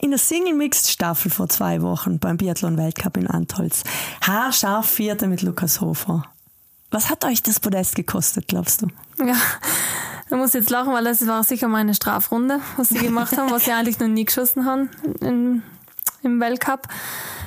In 0.01 0.11
der 0.11 0.19
Single 0.19 0.55
Mixed 0.55 0.89
Staffel 0.89 1.31
vor 1.31 1.49
zwei 1.49 1.83
Wochen 1.83 2.19
beim 2.19 2.37
Biathlon 2.37 2.77
Weltcup 2.77 3.17
in 3.17 3.27
Antholz. 3.27 3.85
Haarscharf 4.21 4.89
Vierte 4.89 5.29
mit 5.29 5.43
Lukas 5.43 5.81
Hofer. 5.81 6.25
Was 6.93 7.09
hat 7.09 7.25
euch 7.25 7.43
das 7.43 7.59
Podest 7.59 7.95
gekostet, 7.95 8.49
glaubst 8.49 8.83
du? 8.83 8.89
Ja, 9.19 9.35
ich 10.27 10.37
muss 10.37 10.53
jetzt 10.53 10.69
lachen, 10.69 10.93
weil 10.93 11.05
das 11.05 11.27
war 11.27 11.43
sicher 11.43 11.67
meine 11.67 11.95
Strafrunde, 11.95 12.61
was 12.77 12.91
sie 12.91 12.99
gemacht 12.99 13.37
haben, 13.37 13.51
was 13.51 13.65
sie 13.65 13.73
eigentlich 13.77 13.99
noch 13.99 14.09
nie 14.09 14.27
geschossen 14.27 14.67
haben 14.67 14.91
im, 15.21 15.63
im 16.23 16.41
Weltcup. 16.41 16.89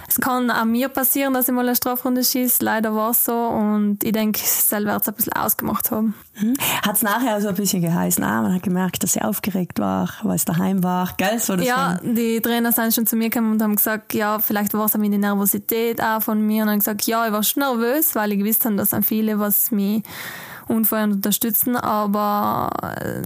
Es 0.07 0.21
kann 0.21 0.51
auch 0.51 0.65
mir 0.65 0.87
passieren, 0.89 1.33
dass 1.33 1.47
ich 1.47 1.53
mal 1.53 1.65
eine 1.67 1.75
Strafrunde 1.75 2.23
schieße. 2.23 2.63
Leider 2.63 2.93
war 2.95 3.09
es 3.09 3.25
so. 3.25 3.33
Und 3.33 4.03
ich 4.03 4.11
denke, 4.11 4.39
selber 4.43 4.93
wird 4.93 5.01
es 5.01 5.07
ein 5.07 5.15
bisschen 5.15 5.33
ausgemacht 5.33 5.91
haben. 5.91 6.13
Mhm. 6.39 6.53
Hat 6.85 6.95
es 6.95 7.01
nachher 7.01 7.41
so 7.41 7.49
ein 7.49 7.55
bisschen 7.55 7.81
geheißen, 7.81 8.23
ah, 8.23 8.41
man 8.41 8.53
hat 8.53 8.63
gemerkt, 8.63 9.03
dass 9.03 9.13
sie 9.13 9.21
aufgeregt 9.21 9.79
war, 9.79 10.09
weil 10.23 10.35
es 10.35 10.45
daheim 10.45 10.83
war. 10.83 11.13
Gell? 11.17 11.39
So 11.39 11.55
ja, 11.55 11.97
von... 11.99 12.15
die 12.15 12.39
Trainer 12.39 12.71
sind 12.71 12.93
schon 12.93 13.07
zu 13.07 13.15
mir 13.15 13.29
gekommen 13.29 13.53
und 13.53 13.61
haben 13.61 13.75
gesagt, 13.75 14.13
ja, 14.13 14.39
vielleicht 14.39 14.73
war 14.73 14.85
es 14.85 14.95
auch 14.95 15.01
die 15.01 15.09
Nervosität 15.09 16.01
auch 16.01 16.21
von 16.21 16.45
mir. 16.45 16.63
Und 16.63 16.69
haben 16.69 16.79
gesagt, 16.79 17.03
ja, 17.07 17.25
ich 17.25 17.33
war 17.33 17.43
schon 17.43 17.63
nervös, 17.63 18.15
weil 18.15 18.31
ich 18.31 18.39
gewusst 18.39 18.63
habe, 18.65 18.75
dass 18.75 18.91
sind 18.91 19.05
viele, 19.05 19.39
was 19.39 19.71
mich 19.71 20.03
unfeuern 20.67 21.13
unterstützen. 21.13 21.75
Aber 21.75 22.69
äh, 22.99 23.21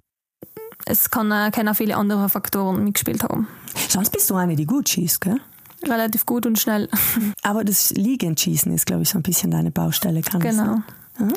es 0.90 1.10
kann, 1.10 1.52
können 1.52 1.70
auch 1.70 1.76
viele 1.76 1.96
andere 1.96 2.28
Faktoren 2.30 2.84
mitgespielt 2.84 3.24
haben. 3.24 3.48
Sonst 3.88 4.10
bist 4.10 4.30
du 4.30 4.36
eine, 4.36 4.56
die 4.56 4.66
gut 4.66 4.90
schießt, 4.90 5.22
gell? 5.22 5.40
relativ 5.88 6.26
gut 6.26 6.46
und 6.46 6.60
schnell. 6.60 6.90
Aber 7.44 7.64
das 7.64 7.92
Liegendschießen 7.92 8.74
ist, 8.74 8.86
glaube 8.86 9.04
ich, 9.04 9.10
so 9.10 9.18
ein 9.18 9.24
bisschen 9.24 9.52
deine 9.52 9.72
Baustelle, 9.72 10.22
kann 10.22 10.42
Genau. 10.42 10.78
Hm? 11.18 11.34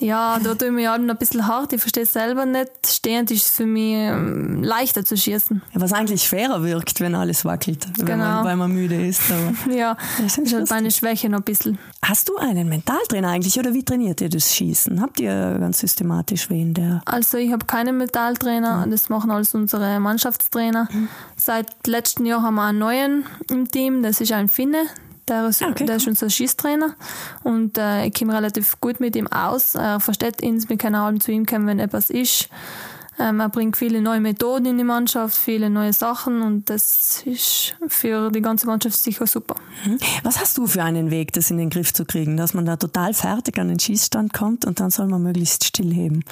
Ja, 0.00 0.38
da 0.42 0.54
tue 0.54 0.68
ich 0.68 0.74
mich 0.74 0.86
halt 0.88 1.08
ein 1.08 1.16
bisschen 1.16 1.46
hart. 1.46 1.72
Ich 1.72 1.80
verstehe 1.80 2.04
es 2.04 2.12
selber 2.12 2.46
nicht. 2.46 2.70
Stehend 2.86 3.30
ist 3.30 3.46
es 3.46 3.50
für 3.52 3.66
mich 3.66 3.94
ähm, 3.94 4.62
leichter 4.62 5.04
zu 5.04 5.16
schießen. 5.16 5.62
Ja, 5.74 5.80
was 5.80 5.92
eigentlich 5.92 6.28
fairer 6.28 6.62
wirkt, 6.62 7.00
wenn 7.00 7.14
alles 7.14 7.44
wackelt, 7.44 7.86
wenn 7.96 8.06
Genau. 8.06 8.24
man, 8.24 8.44
weil 8.44 8.56
man 8.56 8.72
müde 8.72 9.06
ist. 9.06 9.22
Ja, 9.70 9.96
Das 10.22 10.38
ist 10.38 10.52
halt 10.54 10.70
meine 10.70 10.90
Schwäche 10.90 11.28
noch 11.28 11.38
ein 11.38 11.44
bisschen. 11.44 11.78
Hast 12.02 12.28
du 12.28 12.36
einen 12.36 12.68
Mentaltrainer 12.68 13.28
eigentlich 13.28 13.58
oder 13.58 13.74
wie 13.74 13.84
trainiert 13.84 14.20
ihr 14.20 14.28
das 14.28 14.54
Schießen? 14.54 15.00
Habt 15.00 15.20
ihr 15.20 15.56
ganz 15.58 15.78
systematisch 15.80 16.48
wen, 16.50 16.74
der 16.74 17.02
Also 17.04 17.38
ich 17.38 17.52
habe 17.52 17.66
keinen 17.66 17.96
Metalltrainer, 17.98 18.86
das 18.88 19.08
machen 19.08 19.30
alles 19.30 19.54
unsere 19.54 20.00
Mannschaftstrainer. 20.00 20.88
Seit 21.36 21.86
letztem 21.86 22.26
Jahr 22.26 22.42
haben 22.42 22.54
wir 22.54 22.62
einen 22.64 22.78
neuen 22.78 23.24
im 23.50 23.68
Team, 23.70 24.02
das 24.02 24.20
ist 24.20 24.32
ein 24.32 24.48
Finne. 24.48 24.84
Der 25.28 25.48
ist, 25.48 25.62
Ah, 25.62 25.68
okay, 25.70 25.84
der 25.84 25.96
ist 25.96 26.06
unser 26.06 26.30
Schießtrainer 26.30 26.94
und 27.44 27.76
äh, 27.78 28.06
ich 28.06 28.14
komme 28.14 28.34
relativ 28.34 28.80
gut 28.80 29.00
mit 29.00 29.16
ihm 29.16 29.26
aus. 29.26 29.74
Er 29.74 30.00
versteht 30.00 30.42
uns, 30.42 30.68
wir 30.68 30.76
können 30.78 30.94
allem 30.94 31.20
zu 31.20 31.32
ihm 31.32 31.46
kommen, 31.46 31.66
wenn 31.66 31.78
etwas 31.78 32.10
ist. 32.10 32.48
Ähm, 33.20 33.40
er 33.40 33.48
bringt 33.48 33.76
viele 33.76 34.00
neue 34.00 34.20
Methoden 34.20 34.66
in 34.66 34.78
die 34.78 34.84
Mannschaft, 34.84 35.36
viele 35.36 35.70
neue 35.70 35.92
Sachen 35.92 36.40
und 36.40 36.70
das 36.70 37.22
ist 37.24 37.74
für 37.88 38.30
die 38.30 38.40
ganze 38.40 38.66
Mannschaft 38.66 38.96
sicher 38.96 39.26
super. 39.26 39.56
Hm? 39.82 39.98
Was 40.22 40.40
hast 40.40 40.56
du 40.56 40.68
für 40.68 40.84
einen 40.84 41.10
Weg, 41.10 41.32
das 41.32 41.50
in 41.50 41.58
den 41.58 41.68
Griff 41.68 41.92
zu 41.92 42.04
kriegen, 42.04 42.36
dass 42.36 42.54
man 42.54 42.64
da 42.64 42.76
total 42.76 43.14
fertig 43.14 43.58
an 43.58 43.68
den 43.68 43.80
Schießstand 43.80 44.32
kommt 44.32 44.64
und 44.64 44.78
dann 44.78 44.90
soll 44.90 45.08
man 45.08 45.22
möglichst 45.22 45.64
stillheben? 45.64 46.24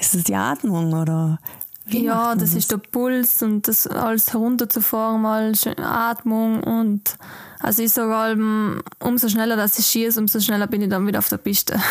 Ist 0.00 0.14
das 0.14 0.24
die 0.24 0.34
Atmung 0.34 0.92
oder? 0.92 1.38
Wie 1.86 2.04
ja, 2.04 2.14
man 2.14 2.38
das 2.38 2.54
ist 2.54 2.70
der 2.70 2.78
Puls 2.78 3.42
und 3.42 3.68
das 3.68 3.86
alles 3.86 4.32
herunterzufahren, 4.32 5.20
mal 5.20 5.54
schön 5.54 5.78
Atmung 5.78 6.62
und 6.62 7.16
also 7.60 7.82
ich 7.82 7.92
sage 7.92 8.14
allem, 8.14 8.82
umso 9.00 9.28
schneller 9.28 9.56
dass 9.56 9.78
ich 9.78 9.86
schieße, 9.86 10.18
umso 10.18 10.40
schneller 10.40 10.66
bin 10.66 10.82
ich 10.82 10.88
dann 10.88 11.06
wieder 11.06 11.18
auf 11.18 11.28
der 11.28 11.38
Piste. 11.38 11.80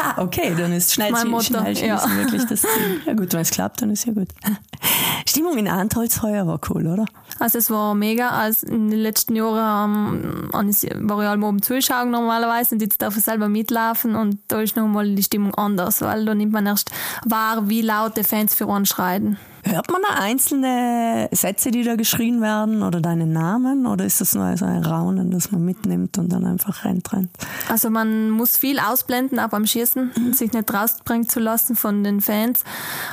Ah, 0.00 0.22
okay, 0.22 0.54
dann 0.56 0.72
ist 0.72 0.94
schnell, 0.94 1.12
Mein 1.12 1.28
Motto, 1.28 1.44
schnell 1.44 1.76
schießen 1.76 1.86
ja. 1.86 2.16
wirklich 2.16 2.46
das 2.46 2.62
Ziel. 2.62 3.02
Ja 3.06 3.12
gut, 3.12 3.30
wenn 3.34 3.40
es 3.40 3.50
klappt, 3.50 3.82
dann 3.82 3.90
ist 3.90 4.06
ja 4.06 4.14
gut. 4.14 4.28
Stimmung 5.28 5.58
in 5.58 5.68
Antholz 5.68 6.22
heuer 6.22 6.46
war 6.46 6.58
cool, 6.70 6.86
oder? 6.86 7.04
Also 7.42 7.58
es 7.58 7.70
war 7.70 7.96
mega, 7.96 8.28
als 8.28 8.62
in 8.62 8.88
den 8.88 9.00
letzten 9.00 9.34
Jahren 9.34 10.48
ähm, 10.54 11.08
war 11.08 11.22
ich 11.22 11.28
allem 11.28 11.42
oben 11.42 11.60
zuschauen 11.60 12.12
normalerweise 12.12 12.76
und 12.76 12.82
jetzt 12.82 13.02
darf 13.02 13.16
ich 13.16 13.24
selber 13.24 13.48
mitlaufen 13.48 14.14
und 14.14 14.38
da 14.46 14.60
ist 14.60 14.76
nochmal 14.76 15.12
die 15.12 15.24
Stimmung 15.24 15.52
anders, 15.56 16.02
weil 16.02 16.24
da 16.24 16.36
nimmt 16.36 16.52
man 16.52 16.66
erst 16.66 16.92
wahr, 17.24 17.68
wie 17.68 17.82
laut 17.82 18.16
die 18.16 18.22
Fans 18.22 18.54
für 18.54 18.68
uns 18.68 18.90
schreien. 18.90 19.38
Hört 19.64 19.90
man 19.92 20.00
da 20.02 20.20
einzelne 20.20 21.28
Sätze, 21.30 21.70
die 21.70 21.84
da 21.84 21.94
geschrien 21.94 22.40
werden 22.40 22.82
oder 22.82 23.00
deinen 23.00 23.32
Namen 23.32 23.86
oder 23.86 24.04
ist 24.04 24.20
das 24.20 24.34
nur 24.34 24.56
so 24.56 24.64
ein 24.64 24.84
Raunen, 24.84 25.30
das 25.30 25.52
man 25.52 25.64
mitnimmt 25.64 26.18
und 26.18 26.32
dann 26.32 26.44
einfach 26.44 26.84
rennt, 26.84 27.12
rennt? 27.12 27.30
Also 27.68 27.88
man 27.88 28.30
muss 28.30 28.56
viel 28.56 28.80
ausblenden, 28.80 29.38
auch 29.38 29.48
beim 29.50 29.64
Schießen, 29.66 30.32
sich 30.32 30.52
nicht 30.52 30.72
rausbringen 30.74 31.28
zu 31.28 31.38
lassen 31.38 31.76
von 31.76 32.02
den 32.02 32.20
Fans. 32.20 32.64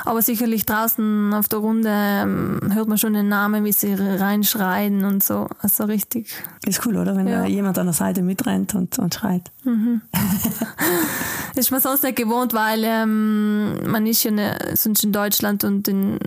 Aber 0.04 0.22
sicherlich 0.22 0.66
draußen 0.66 1.32
auf 1.34 1.46
der 1.48 1.60
Runde 1.60 1.88
ähm, 1.92 2.60
hört 2.74 2.88
man 2.88 2.98
schon 2.98 3.12
den 3.12 3.28
Namen, 3.28 3.64
wie 3.64 3.72
sie 3.72 3.94
reinschreien 3.94 5.04
und 5.04 5.22
so. 5.22 5.46
Also 5.60 5.84
richtig. 5.84 6.32
Ist 6.66 6.84
cool, 6.84 6.96
oder? 6.96 7.14
Wenn 7.16 7.28
Ja. 7.28 7.42
da 7.42 7.46
jemand 7.46 7.78
an 7.78 7.86
der 7.86 7.94
Seite 7.94 8.22
mitrennt 8.22 8.74
und, 8.74 8.98
und 8.98 9.14
schreit. 9.14 9.50
Das 11.54 11.64
ist 11.66 11.70
man 11.70 11.80
sonst 11.80 12.02
nicht 12.02 12.16
gewohnt, 12.16 12.54
weil 12.54 12.82
ähm, 12.84 13.88
man 13.90 14.04
ist 14.06 14.24
ja 14.24 14.30
ne, 14.32 14.58
sonst 14.74 15.04
in 15.04 15.12
Deutschland 15.12 15.62
und 15.64 15.86
in 15.86 16.18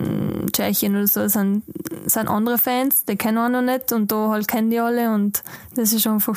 Tschechien 0.52 0.96
oder 0.96 1.06
so 1.06 1.28
sind, 1.28 1.62
sind 2.06 2.28
andere 2.28 2.58
Fans, 2.58 3.04
die 3.04 3.16
kennen 3.16 3.36
wir 3.36 3.48
noch 3.48 3.62
nicht 3.62 3.92
und 3.92 4.10
da 4.12 4.30
halt 4.30 4.48
kennen 4.48 4.70
die 4.70 4.80
alle 4.80 5.12
und 5.12 5.42
das 5.74 5.92
ist 5.92 6.06
einfach 6.06 6.36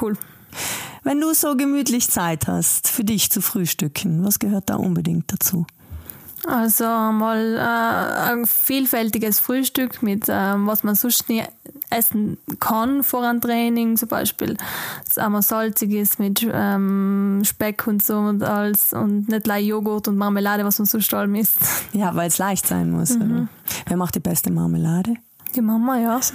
cool. 0.00 0.16
Wenn 1.02 1.20
du 1.20 1.34
so 1.34 1.56
gemütlich 1.56 2.10
Zeit 2.10 2.46
hast, 2.46 2.88
für 2.88 3.04
dich 3.04 3.30
zu 3.30 3.42
frühstücken, 3.42 4.24
was 4.24 4.38
gehört 4.38 4.70
da 4.70 4.76
unbedingt 4.76 5.32
dazu? 5.32 5.66
Also 6.46 6.84
mal 6.84 7.56
äh, 7.56 8.30
ein 8.30 8.46
vielfältiges 8.46 9.40
Frühstück 9.40 10.02
mit 10.02 10.26
ähm, 10.28 10.66
was 10.66 10.84
man 10.84 10.94
sonst 10.94 11.28
nie 11.28 11.42
essen 11.90 12.38
kann 12.60 13.02
vor 13.02 13.22
einem 13.22 13.40
Training, 13.40 13.96
zum 13.96 14.08
Beispiel 14.08 14.56
das 15.06 15.18
einmal 15.18 15.42
salziges 15.42 16.18
mit 16.18 16.46
ähm, 16.52 17.42
Speck 17.44 17.86
und 17.86 18.02
so 18.02 18.18
und 18.18 18.42
alles 18.42 18.92
und 18.92 19.28
nicht 19.28 19.44
gleich 19.44 19.66
Joghurt 19.66 20.08
und 20.08 20.16
Marmelade, 20.16 20.64
was 20.64 20.78
man 20.78 20.86
sonst 20.86 21.12
allem 21.14 21.34
isst. 21.34 21.58
Ja, 21.92 22.14
weil 22.14 22.28
es 22.28 22.38
leicht 22.38 22.66
sein 22.66 22.90
muss. 22.90 23.16
Oder? 23.16 23.48
Wer 23.86 23.96
macht 23.96 24.14
die 24.14 24.20
beste 24.20 24.50
Marmelade? 24.50 25.14
Die 25.54 25.60
Mama, 25.60 25.98
ja. 25.98 26.20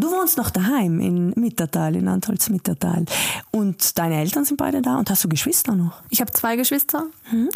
Du 0.00 0.10
wohnst 0.10 0.36
noch 0.36 0.50
daheim 0.50 0.98
in 0.98 1.32
Mittertal, 1.36 1.94
in 1.94 2.08
Antholz 2.08 2.48
Mittertal. 2.48 3.04
Und 3.52 3.96
deine 3.96 4.16
Eltern 4.16 4.44
sind 4.44 4.56
beide 4.56 4.82
da 4.82 4.96
und 4.96 5.08
hast 5.08 5.22
du 5.22 5.28
Geschwister 5.28 5.76
noch? 5.76 6.02
Ich 6.08 6.20
habe 6.20 6.32
zwei 6.32 6.56
Geschwister, 6.56 7.04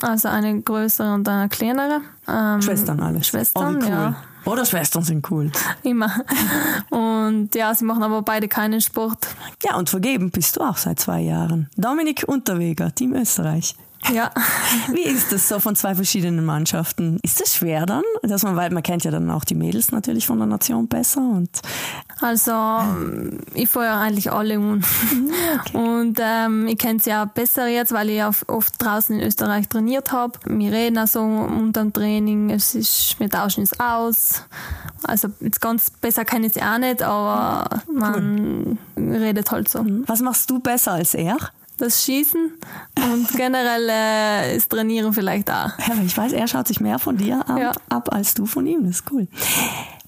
also 0.00 0.28
eine 0.28 0.60
größere 0.60 1.12
und 1.12 1.28
eine 1.28 1.48
kleinere. 1.48 2.02
Ähm, 2.28 2.62
Schwestern 2.62 3.00
alles. 3.00 3.26
Schwestern, 3.26 3.76
oh, 3.76 3.78
cool. 3.82 3.88
ja. 3.88 4.16
Oder 4.44 4.64
Schwestern 4.64 5.02
sind 5.02 5.28
cool. 5.30 5.50
Immer. 5.82 6.10
Und 6.90 7.54
ja, 7.54 7.74
sie 7.74 7.84
machen 7.84 8.02
aber 8.02 8.22
beide 8.22 8.48
keinen 8.48 8.80
Sport. 8.80 9.26
Ja, 9.62 9.76
und 9.76 9.90
vergeben 9.90 10.30
bist 10.30 10.56
du 10.56 10.62
auch 10.62 10.78
seit 10.78 10.98
zwei 10.98 11.20
Jahren. 11.20 11.68
Dominik 11.76 12.24
Unterweger, 12.26 12.94
Team 12.94 13.12
Österreich. 13.12 13.74
Ja. 14.08 14.30
Wie 14.92 15.02
ist 15.02 15.30
das 15.32 15.48
so 15.48 15.58
von 15.60 15.76
zwei 15.76 15.94
verschiedenen 15.94 16.44
Mannschaften? 16.44 17.18
Ist 17.22 17.40
das 17.40 17.54
schwer 17.54 17.86
dann? 17.86 18.02
Dass 18.22 18.42
man, 18.42 18.56
weil 18.56 18.70
man 18.70 18.82
kennt 18.82 19.04
ja 19.04 19.10
dann 19.10 19.30
auch 19.30 19.44
die 19.44 19.54
Mädels 19.54 19.92
natürlich 19.92 20.26
von 20.26 20.38
der 20.38 20.46
Nation 20.46 20.88
besser 20.88 21.20
und 21.20 21.50
Also, 22.20 22.52
ich 23.54 23.68
feuere 23.68 23.96
eigentlich 23.96 24.32
alle 24.32 24.58
un. 24.58 24.84
Und 25.72 26.18
ähm, 26.20 26.66
ich 26.66 26.78
kenne 26.78 26.98
sie 26.98 27.12
auch 27.12 27.26
besser 27.26 27.66
jetzt, 27.68 27.92
weil 27.92 28.10
ich 28.10 28.22
oft 28.22 28.74
draußen 28.78 29.18
in 29.18 29.26
Österreich 29.26 29.68
trainiert 29.68 30.12
habe. 30.12 30.38
Wir 30.46 30.72
reden 30.72 30.98
auch 30.98 31.06
so 31.06 31.20
unter 31.20 31.82
dem 31.82 31.92
Training, 31.92 32.50
es 32.50 32.74
ist, 32.74 33.18
wir 33.20 33.28
tauschen 33.28 33.64
es 33.64 33.78
aus. 33.78 34.44
Also 35.02 35.28
jetzt 35.40 35.60
ganz 35.60 35.90
besser 35.90 36.24
kenne 36.24 36.46
ich 36.46 36.54
sie 36.54 36.62
auch 36.62 36.78
nicht, 36.78 37.02
aber 37.02 37.82
man 37.92 38.78
redet 38.96 39.50
halt 39.50 39.68
so. 39.68 39.84
was 40.06 40.20
machst 40.20 40.50
du 40.50 40.58
besser 40.60 40.92
als 40.92 41.14
er? 41.14 41.36
Das 41.80 42.04
Schießen 42.04 42.52
und 43.12 43.28
generell 43.36 43.88
äh, 43.88 44.54
das 44.54 44.68
Trainieren 44.68 45.12
vielleicht 45.14 45.50
auch. 45.50 45.70
Ja, 45.78 45.92
aber 45.92 46.02
ich 46.04 46.16
weiß, 46.16 46.32
er 46.32 46.46
schaut 46.46 46.68
sich 46.68 46.78
mehr 46.78 46.98
von 46.98 47.16
dir 47.16 47.40
ab, 47.48 47.58
Ja. 47.58 47.72
ab 47.88 48.12
als 48.12 48.34
du 48.34 48.44
von 48.44 48.66
ihm. 48.66 48.84
Das 48.84 48.96
ist 48.96 49.04
cool. 49.10 49.26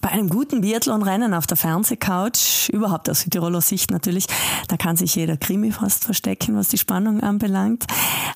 Bei 0.02 0.10
einem 0.10 0.28
guten 0.28 0.60
Biathlon-Rennen 0.60 1.32
auf 1.32 1.46
der 1.46 1.56
Fernsehcouch, 1.56 2.68
überhaupt 2.72 3.08
aus 3.08 3.20
Südtiroler 3.20 3.60
Sicht 3.60 3.90
natürlich, 3.90 4.26
da 4.68 4.76
kann 4.76 4.96
sich 4.96 5.14
jeder 5.14 5.36
Krimi 5.36 5.70
fast 5.72 6.04
verstecken, 6.04 6.56
was 6.56 6.68
die 6.68 6.78
Spannung 6.78 7.20
anbelangt. 7.22 7.84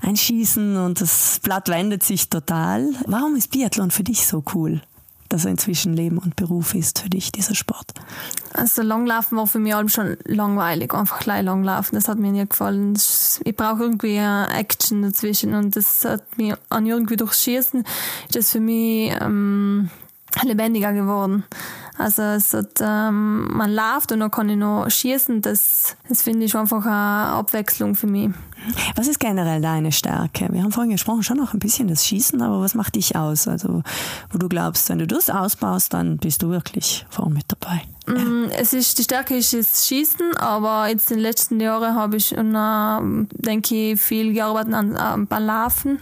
Ein 0.01 0.17
Schießen 0.17 0.77
und 0.79 1.01
das 1.01 1.41
Blatt 1.43 1.69
wendet 1.69 2.05
sich 2.05 2.31
total. 2.31 2.89
Warum 3.07 3.37
ist 3.37 3.51
Biathlon 3.51 3.91
für 3.91 4.05
dich 4.05 4.27
so 4.27 4.43
cool? 4.55 4.81
Dass 5.29 5.45
er 5.45 5.51
inzwischen 5.51 5.95
Leben 5.95 6.19
und 6.19 6.37
Beruf 6.37 6.75
ist 6.75 7.01
für 7.01 7.09
dich, 7.09 7.33
dieser 7.33 7.55
Sport. 7.55 7.93
Also 8.53 8.83
Langlaufen 8.83 9.37
war 9.37 9.47
für 9.47 9.59
mich 9.59 9.75
schon 9.93 10.17
langweilig, 10.25 10.95
einfach 10.95 11.21
gleich 11.21 11.43
langlaufen. 11.43 11.97
Das 11.97 12.09
hat 12.09 12.19
mir 12.19 12.33
nie 12.33 12.47
gefallen. 12.47 12.99
Ich 13.45 13.57
brauche 13.57 13.83
irgendwie 13.83 14.17
Action 14.17 15.03
dazwischen 15.03 15.55
und 15.55 15.77
das 15.77 16.05
hat 16.05 16.39
mir 16.39 16.59
an 16.69 16.87
irgendwie 16.87 17.17
durchs 17.17 17.43
Schießen 17.43 17.85
ist 18.37 18.53
für 18.53 18.61
mich 18.61 19.13
ähm, 19.21 19.91
lebendiger 20.43 20.93
geworden. 20.93 21.45
Also 21.99 22.23
es 22.23 22.53
hat, 22.53 22.81
ähm, 22.81 23.49
man 23.57 23.75
läuft 23.75 24.13
und 24.13 24.21
dann 24.21 24.31
kann 24.31 24.49
ich 24.49 24.57
noch 24.57 24.89
schießen. 24.89 25.41
Das, 25.41 25.97
das 26.09 26.23
finde 26.23 26.45
ich 26.45 26.55
einfach 26.55 26.85
eine 26.85 27.33
Abwechslung 27.33 27.95
für 27.95 28.07
mich. 28.07 28.31
Was 28.97 29.07
ist 29.09 29.21
generell 29.21 29.61
deine 29.61 29.93
Stärke? 29.93 30.49
Wir 30.51 30.63
haben 30.63 30.73
vorhin 30.73 30.93
gesprochen, 30.93 31.23
schon 31.23 31.37
noch 31.37 31.55
ein 31.55 31.59
bisschen 31.61 31.89
das 31.89 32.07
Schießen, 32.07 32.41
aber 32.43 32.61
was 32.61 32.75
macht 32.75 32.95
dich 32.97 33.17
aus? 33.17 33.47
Also, 33.49 33.83
wo 34.31 34.39
du 34.39 34.49
glaubst, 34.49 34.89
wenn 34.89 34.99
du 34.99 35.07
das 35.07 35.31
ausbaust, 35.31 35.93
dann 35.95 36.19
bist 36.19 36.43
du 36.43 36.51
wirklich 36.51 37.07
vorn 37.11 37.33
mit 37.33 37.45
dabei. 37.49 37.83
Mm, 38.07 38.51
Es 38.51 38.73
ist, 38.73 38.99
die 38.99 39.03
Stärke 39.03 39.37
ist 39.37 39.53
das 39.53 39.87
Schießen, 39.87 40.37
aber 40.37 40.89
jetzt 40.89 41.11
in 41.11 41.19
den 41.19 41.23
letzten 41.23 41.61
Jahren 41.61 41.95
habe 41.95 42.17
ich, 42.17 42.33
äh, 42.33 42.39
denke 42.43 43.75
ich, 43.93 44.01
viel 44.01 44.33
gearbeitet 44.33 44.75
an, 44.75 44.97
an 44.97 45.27
beim 45.27 45.45
Laufen. 45.45 45.99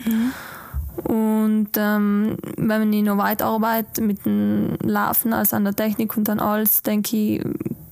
Und 1.05 1.71
ähm, 1.77 2.37
wenn 2.57 2.93
ich 2.93 3.03
noch 3.03 3.19
weiter 3.19 3.47
arbeite 3.47 4.01
mit 4.01 4.25
dem 4.25 4.77
Laufen 4.83 5.33
als 5.33 5.53
an 5.53 5.65
der 5.65 5.75
Technik 5.75 6.17
und 6.17 6.29
dann 6.29 6.39
alles, 6.39 6.83
denke 6.83 7.17
ich, 7.17 7.43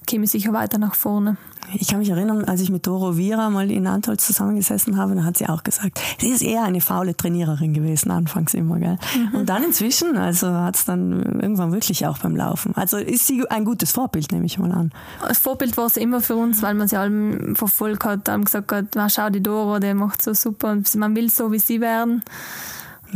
komme 0.08 0.24
ich 0.24 0.30
sicher 0.30 0.52
weiter 0.52 0.78
nach 0.78 0.94
vorne. 0.94 1.36
Ich 1.74 1.88
kann 1.88 1.98
mich 1.98 2.10
erinnern, 2.10 2.44
als 2.44 2.60
ich 2.60 2.70
mit 2.70 2.86
Doro 2.86 3.16
Vira 3.16 3.50
mal 3.50 3.70
in 3.70 3.86
Antolz 3.86 4.26
zusammengesessen 4.26 4.96
habe, 4.96 5.14
da 5.14 5.24
hat 5.24 5.36
sie 5.36 5.48
auch 5.48 5.62
gesagt, 5.62 6.00
sie 6.20 6.28
ist 6.28 6.42
eher 6.42 6.64
eine 6.64 6.80
faule 6.80 7.16
Trainiererin 7.16 7.72
gewesen, 7.72 8.10
anfangs 8.10 8.54
immer, 8.54 8.78
gell? 8.78 8.98
Und 9.32 9.48
dann 9.48 9.64
inzwischen, 9.64 10.16
also 10.16 10.48
hat 10.48 10.76
es 10.76 10.84
dann 10.84 11.40
irgendwann 11.40 11.72
wirklich 11.72 12.06
auch 12.06 12.18
beim 12.18 12.36
Laufen. 12.36 12.74
Also 12.76 12.98
ist 12.98 13.26
sie 13.26 13.48
ein 13.48 13.64
gutes 13.64 13.92
Vorbild, 13.92 14.32
nehme 14.32 14.46
ich 14.46 14.58
mal 14.58 14.72
an. 14.72 14.90
Als 15.20 15.38
Vorbild 15.38 15.76
war 15.76 15.88
sie 15.88 16.00
immer 16.00 16.20
für 16.20 16.36
uns, 16.36 16.62
weil 16.62 16.74
man 16.74 16.88
sie 16.88 16.96
allem 16.96 17.56
verfolgt 17.56 18.04
hat, 18.04 18.28
haben 18.28 18.44
gesagt 18.44 18.72
hat, 18.72 18.86
"Na, 18.94 19.08
schau 19.08 19.30
die 19.30 19.42
Doro, 19.42 19.78
der 19.78 19.94
macht 19.94 20.22
so 20.22 20.34
super 20.34 20.72
und 20.72 20.94
man 20.96 21.16
will 21.16 21.30
so 21.30 21.52
wie 21.52 21.58
sie 21.58 21.80
werden. 21.80 22.22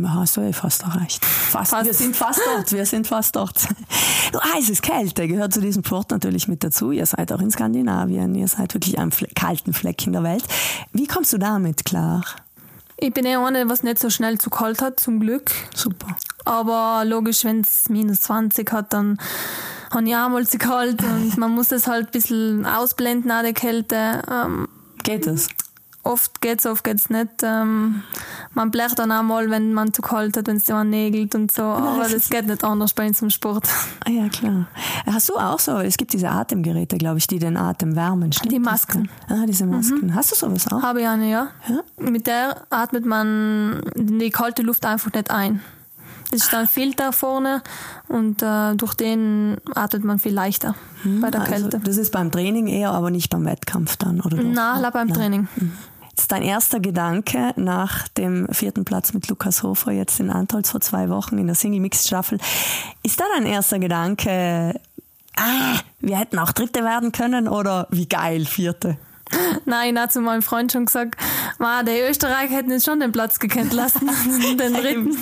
Hast 0.05 0.37
du 0.37 0.43
eh 0.43 0.53
fast 0.53 0.83
erreicht. 0.83 1.25
Fast. 1.25 1.71
Fast. 1.71 1.87
Wir 1.87 1.95
sind 1.95 2.17
fast 2.17 2.41
dort, 2.45 2.73
wir 2.73 2.87
sind 2.87 3.07
fast 3.07 3.37
dort. 3.37 3.67
Du, 4.33 4.41
heißes 4.41 4.83
Kälte 4.83 5.29
gehört 5.29 5.55
zu 5.55 5.61
diesem 5.61 5.85
Sport 5.85 6.11
natürlich 6.11 6.49
mit 6.49 6.65
dazu. 6.65 6.91
Ihr 6.91 7.07
seid 7.07 7.33
auch 7.33 7.41
in 7.41 7.51
Skandinavien, 7.51 8.35
ihr 8.35 8.49
seid 8.49 8.75
wirklich 8.75 8.99
am 8.99 9.13
Fle 9.13 9.29
kalten 9.35 9.73
Fleck 9.73 10.07
in 10.07 10.13
der 10.13 10.23
Welt. 10.23 10.45
Wie 10.93 11.07
kommst 11.07 11.33
du 11.33 11.39
damit 11.39 11.85
klar? 11.85 12.25
Ich 12.99 13.13
bin 13.13 13.25
eher 13.25 13.45
eine, 13.45 13.69
was 13.69 13.83
nicht 13.83 13.99
so 13.99 14.11
schnell 14.11 14.39
zu 14.39 14.51
kalt 14.51 14.83
hat, 14.83 14.99
zum 14.99 15.21
Glück. 15.21 15.53
Super. 15.75 16.17
Aber 16.45 17.05
logisch, 17.05 17.45
wenn 17.45 17.61
es 17.61 17.89
minus 17.89 18.21
20 18.21 18.73
hat, 18.73 18.93
dann 18.93 19.19
habe 19.93 20.09
ich 20.09 20.17
auch 20.17 20.29
mal 20.29 20.47
zu 20.47 20.59
kalt 20.59 21.03
und 21.03 21.37
man 21.37 21.53
muss 21.53 21.69
das 21.69 21.87
halt 21.87 22.07
ein 22.07 22.13
bisschen 22.13 22.67
ausblenden, 22.67 23.31
auch 23.31 23.43
die 23.43 23.53
Kälte. 23.53 24.23
Ähm, 24.31 24.69
Geht 25.03 25.27
das? 25.27 25.49
Oft 26.07 26.41
geht's, 26.41 26.65
oft 26.67 26.85
geht's 26.85 27.11
nicht. 27.11 27.29
Ähm, 27.43 28.03
man 28.55 28.71
bleicht 28.71 28.99
dann 28.99 29.13
auch 29.13 29.23
mal, 29.23 29.51
wenn 29.51 29.73
man 29.75 29.93
zu 29.93 30.03
kalt 30.03 30.37
hat, 30.37 30.47
wenn 30.47 30.57
es 30.57 30.67
jemand 30.67 30.91
nägelt 30.91 31.35
und 31.35 31.53
so. 31.53 31.63
Aber 31.63 32.09
das 32.09 32.31
geht 32.31 32.47
nicht 32.47 32.65
anders 32.65 32.93
bei 32.95 33.07
uns 33.07 33.21
im 33.23 33.31
Sport. 33.31 33.69
Ah 34.07 34.11
ja, 34.11 34.29
klar. 34.29 34.67
Hast 35.07 35.29
du 35.29 35.37
auch 35.37 35.59
so, 35.59 35.79
es 35.79 35.97
gibt 35.97 36.13
diese 36.13 36.31
Atemgeräte, 36.31 36.97
glaube 36.97 37.19
ich, 37.19 37.27
die 37.27 37.39
den 37.39 37.57
Atem 37.57 37.97
wärmen. 37.97 38.33
Stimmt 38.33 38.53
Die? 38.53 38.59
Masken. 38.59 39.09
Ah, 39.29 39.45
diese 39.47 39.67
Masken. 39.67 40.15
Hast 40.15 40.31
du 40.33 40.37
sowas 40.37 40.67
auch? 40.73 40.83
Habe 40.83 41.01
ich 41.03 41.07
eine, 41.09 41.31
ja. 41.31 41.49
Ja? 41.69 41.81
Mit 41.99 42.27
der 42.27 42.63
atmet 42.71 43.05
man 43.05 43.83
die 43.97 44.31
kalte 44.31 44.63
Luft 44.63 44.87
einfach 44.87 45.13
nicht 45.13 45.31
ein. 45.31 45.61
Das 46.33 46.43
ist 46.43 46.55
ein 46.55 46.67
Filter 46.67 47.13
vorne 47.13 47.63
und 48.09 48.43
äh, 48.43 48.75
durch 48.75 48.95
den 48.95 49.59
atmet 49.77 50.03
man 50.03 50.19
viel 50.19 50.35
leichter 50.35 50.75
bei 51.05 51.31
der 51.31 51.43
Also, 51.43 51.53
Kälte. 51.69 51.81
das 51.85 51.99
ist 51.99 52.11
beim 52.11 52.33
Training 52.33 52.67
eher, 52.67 52.91
aber 52.91 53.13
nicht 53.13 53.31
beim 53.31 53.45
Wettkampf 53.45 53.97
dann, 53.97 54.21
oder? 54.21 54.37
doch? 54.39 54.45
Na, 54.45 54.91
beim 54.91 55.13
Training. 55.13 55.47
Das 55.55 55.69
ist 56.19 56.33
dein 56.33 56.43
erster 56.43 56.81
Gedanke 56.81 57.53
nach 57.57 58.09
dem 58.09 58.49
vierten 58.51 58.85
Platz 58.85 59.13
mit 59.13 59.29
Lukas 59.29 59.63
Hofer 59.63 59.93
jetzt 59.93 60.19
in 60.19 60.31
Antolz 60.31 60.71
vor 60.71 60.81
zwei 60.81 61.09
Wochen 61.09 61.39
in 61.39 61.47
der 61.47 61.55
Single-Mixed-Staffel. 61.55 62.39
Ist 63.03 63.21
da 63.21 63.25
dein 63.37 63.47
erster 63.47 63.79
Gedanke, 63.79 64.81
ah, 65.37 65.79
wir 66.01 66.19
hätten 66.19 66.39
auch 66.39 66.53
Dritte 66.53 66.83
werden 66.83 67.13
können 67.13 67.49
oder 67.49 67.87
wie 67.91 68.09
geil, 68.09 68.47
Vierte? 68.47 68.97
Nein, 69.65 69.95
ich 69.95 70.01
habe 70.01 70.13
zu 70.13 70.21
meinem 70.21 70.43
Freund 70.43 70.73
schon 70.73 70.87
gesagt, 70.87 71.21
"Ma, 71.59 71.83
die 71.83 72.01
Österreicher 72.09 72.55
hätten 72.55 72.71
jetzt 72.71 72.85
schon 72.85 73.01
den 73.01 73.13
Platz 73.13 73.39
gekannt 73.39 73.73
lassen, 73.73 74.09
den 74.59 74.75
dritten. 74.75 75.17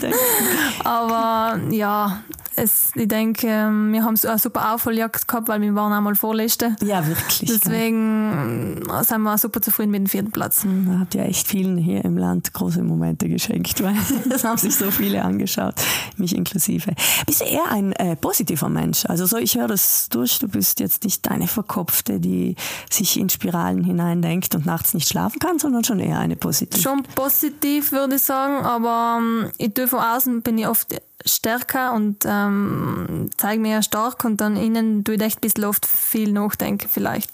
Aber 0.84 1.58
ja, 1.70 2.22
es, 2.56 2.92
ich 2.94 3.08
denke, 3.08 3.46
wir 3.48 4.04
haben 4.04 4.16
so 4.16 4.28
eine 4.28 4.38
super 4.38 4.74
Aufholjagd 4.74 5.26
gehabt, 5.26 5.48
weil 5.48 5.60
wir 5.60 5.74
waren 5.74 5.92
einmal 5.92 6.14
Vorletzte. 6.14 6.76
Ja, 6.82 7.06
wirklich. 7.06 7.50
Deswegen 7.50 8.80
äh, 8.88 9.04
sind 9.04 9.22
wir 9.22 9.38
super 9.38 9.60
zufrieden 9.60 9.90
mit 9.90 10.00
dem 10.00 10.06
vierten 10.06 10.30
Platz. 10.30 10.64
Da 10.64 10.98
habt 11.00 11.14
ihr 11.14 11.24
echt 11.24 11.48
vielen 11.48 11.76
hier 11.76 12.04
im 12.04 12.16
Land 12.16 12.52
große 12.52 12.82
Momente 12.82 13.28
geschenkt, 13.28 13.82
weil 13.82 13.96
das 14.28 14.44
haben 14.44 14.58
sich 14.58 14.76
so 14.76 14.90
viele 14.90 15.22
angeschaut, 15.22 15.74
mich 16.16 16.34
inklusive. 16.34 16.92
Bist 17.26 17.40
du 17.40 17.44
eher 17.44 17.70
ein 17.70 17.92
äh, 17.92 18.16
positiver 18.16 18.68
Mensch? 18.68 19.04
Also 19.06 19.26
so, 19.26 19.36
ich 19.36 19.56
höre 19.56 19.68
das 19.68 20.08
durch, 20.10 20.38
du 20.38 20.48
bist 20.48 20.80
jetzt 20.80 21.04
nicht 21.04 21.28
eine 21.28 21.48
Verkopfte, 21.48 22.20
die 22.20 22.54
sich 22.90 23.18
in 23.18 23.28
Spiralen 23.28 23.82
hineindenkt 24.04 24.54
und 24.54 24.66
nachts 24.66 24.94
nicht 24.94 25.08
schlafen 25.08 25.38
kann, 25.38 25.58
sondern 25.58 25.84
schon 25.84 26.00
eher 26.00 26.18
eine 26.18 26.36
positive. 26.36 26.80
Schon 26.80 27.02
positiv, 27.14 27.92
würde 27.92 28.16
ich 28.16 28.22
sagen, 28.22 28.64
aber 28.64 29.18
ähm, 29.18 29.50
ich 29.58 29.74
tue 29.74 29.88
von 29.88 30.00
außen 30.00 30.42
bin 30.42 30.58
ich 30.58 30.66
oft 30.66 30.94
stärker 31.24 31.92
und 31.94 32.24
ähm, 32.26 33.30
zeige 33.36 33.60
mich 33.60 33.72
ja 33.72 33.82
stark 33.82 34.24
und 34.24 34.40
dann 34.40 34.56
innen 34.56 35.04
tue 35.04 35.14
ich 35.14 35.22
echt 35.22 35.38
ein 35.38 35.40
bisschen 35.40 35.64
oft 35.64 35.86
viel 35.86 36.32
nachdenken 36.32 36.88
vielleicht. 36.88 37.30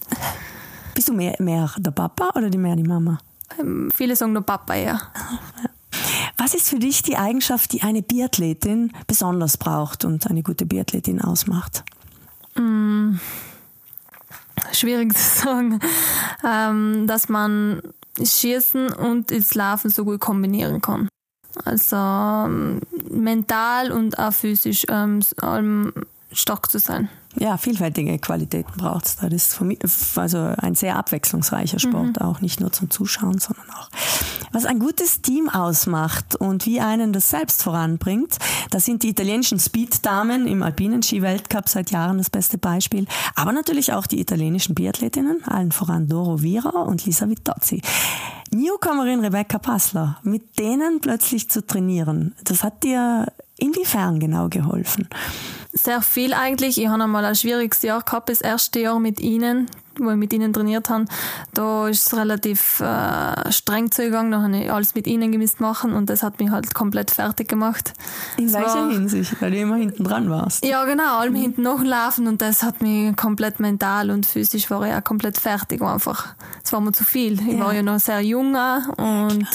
Bist 0.94 1.08
du 1.08 1.12
mehr, 1.12 1.36
mehr 1.38 1.70
der 1.78 1.90
Papa 1.90 2.30
oder 2.34 2.50
die 2.50 2.58
mehr 2.58 2.76
die 2.76 2.82
Mama? 2.82 3.18
Ähm, 3.58 3.90
viele 3.94 4.16
sagen 4.16 4.32
nur 4.32 4.42
Papa, 4.42 4.74
ja. 4.74 5.00
Was 6.36 6.54
ist 6.54 6.68
für 6.68 6.78
dich 6.78 7.02
die 7.02 7.16
Eigenschaft, 7.16 7.72
die 7.72 7.82
eine 7.82 8.02
Biathletin 8.02 8.92
besonders 9.06 9.56
braucht 9.56 10.04
und 10.04 10.28
eine 10.28 10.42
gute 10.42 10.66
Biathletin 10.66 11.20
ausmacht? 11.20 11.84
Schwierig 14.72 15.14
zu 15.16 15.42
sagen, 15.44 15.80
ähm, 16.44 17.06
dass 17.06 17.28
man 17.28 17.82
Schießen 18.22 18.92
und 18.92 19.30
das 19.30 19.54
so 19.90 20.04
gut 20.04 20.20
kombinieren 20.20 20.80
kann. 20.80 21.08
Also 21.64 21.96
ähm, 21.96 22.80
mental 23.08 23.92
und 23.92 24.18
auch 24.18 24.32
physisch 24.32 24.86
ähm, 24.88 25.20
stark 26.32 26.70
zu 26.70 26.78
sein. 26.78 27.08
Ja, 27.36 27.58
vielfältige 27.58 28.18
Qualitäten 28.18 28.72
braucht 28.76 29.06
es 29.06 29.16
da. 29.16 29.28
Das 29.28 29.46
ist 29.46 29.54
für 29.54 29.64
mich, 29.64 29.78
also 30.16 30.38
ein 30.38 30.74
sehr 30.74 30.96
abwechslungsreicher 30.96 31.78
Sport, 31.78 32.20
auch 32.20 32.40
nicht 32.40 32.60
nur 32.60 32.72
zum 32.72 32.90
Zuschauen, 32.90 33.38
sondern 33.38 33.70
auch. 33.70 33.88
Was 34.52 34.64
ein 34.64 34.80
gutes 34.80 35.22
Team 35.22 35.48
ausmacht 35.48 36.34
und 36.34 36.66
wie 36.66 36.80
einen 36.80 37.12
das 37.12 37.30
selbst 37.30 37.62
voranbringt, 37.62 38.38
das 38.70 38.84
sind 38.84 39.04
die 39.04 39.10
italienischen 39.10 39.60
Speed-Damen 39.60 40.48
im 40.48 40.64
alpinen 40.64 41.04
Ski-Weltcup 41.04 41.68
seit 41.68 41.92
Jahren 41.92 42.18
das 42.18 42.30
beste 42.30 42.58
Beispiel, 42.58 43.06
aber 43.36 43.52
natürlich 43.52 43.92
auch 43.92 44.08
die 44.08 44.20
italienischen 44.20 44.74
Biathletinnen, 44.74 45.44
allen 45.44 45.70
voran 45.70 46.08
Doro 46.08 46.42
Vira 46.42 46.80
und 46.80 47.06
Lisa 47.06 47.28
Vitozzi. 47.28 47.80
Newcomerin 48.52 49.20
Rebecca 49.20 49.58
Passler, 49.58 50.18
mit 50.24 50.58
denen 50.58 51.00
plötzlich 51.00 51.48
zu 51.48 51.64
trainieren, 51.64 52.34
das 52.42 52.64
hat 52.64 52.82
dir 52.82 53.28
inwiefern 53.56 54.18
genau 54.18 54.48
geholfen? 54.48 55.08
Sehr 55.72 56.02
viel 56.02 56.34
eigentlich. 56.34 56.78
Ich 56.80 56.88
habe 56.88 57.02
einmal 57.02 57.24
ein 57.24 57.36
schwieriges 57.36 57.82
Jahr 57.82 58.02
gehabt, 58.02 58.28
das 58.28 58.40
erste 58.40 58.80
Jahr 58.80 58.98
mit 58.98 59.20
ihnen, 59.20 59.66
wo 59.98 60.10
ich 60.10 60.16
mit 60.16 60.32
ihnen 60.32 60.52
trainiert 60.52 60.90
habe. 60.90 61.04
Da 61.54 61.86
ist 61.86 62.08
es 62.08 62.16
relativ 62.18 62.80
äh, 62.80 63.52
streng 63.52 63.92
zugegangen. 63.92 64.32
Da 64.32 64.42
habe 64.42 64.56
ich 64.56 64.72
alles 64.72 64.96
mit 64.96 65.06
ihnen 65.06 65.30
gemisst 65.30 65.60
machen 65.60 65.92
und 65.92 66.10
das 66.10 66.24
hat 66.24 66.40
mich 66.40 66.50
halt 66.50 66.74
komplett 66.74 67.12
fertig 67.12 67.48
gemacht. 67.48 67.92
In 68.36 68.52
welcher 68.52 68.88
Hinsicht? 68.90 69.40
Weil 69.40 69.52
du 69.52 69.58
immer 69.58 69.76
hinten 69.76 70.02
dran 70.02 70.28
warst. 70.28 70.64
Ja, 70.64 70.84
genau, 70.86 71.18
allem 71.20 71.36
hinten 71.36 71.62
nachlaufen 71.62 72.26
und 72.26 72.42
das 72.42 72.64
hat 72.64 72.82
mich 72.82 73.14
komplett 73.16 73.60
mental 73.60 74.10
und 74.10 74.26
physisch 74.26 74.70
war 74.70 74.82
ich 74.88 74.92
auch 74.92 75.04
komplett 75.04 75.38
fertig 75.38 75.80
einfach. 75.82 76.34
Es 76.64 76.72
war 76.72 76.80
mir 76.80 76.92
zu 76.92 77.04
viel. 77.04 77.34
Ich 77.40 77.58
Ja. 77.58 77.64
war 77.66 77.72
ja 77.74 77.82
noch 77.82 78.00
sehr 78.00 78.20
jung 78.22 78.56
und 78.96 79.46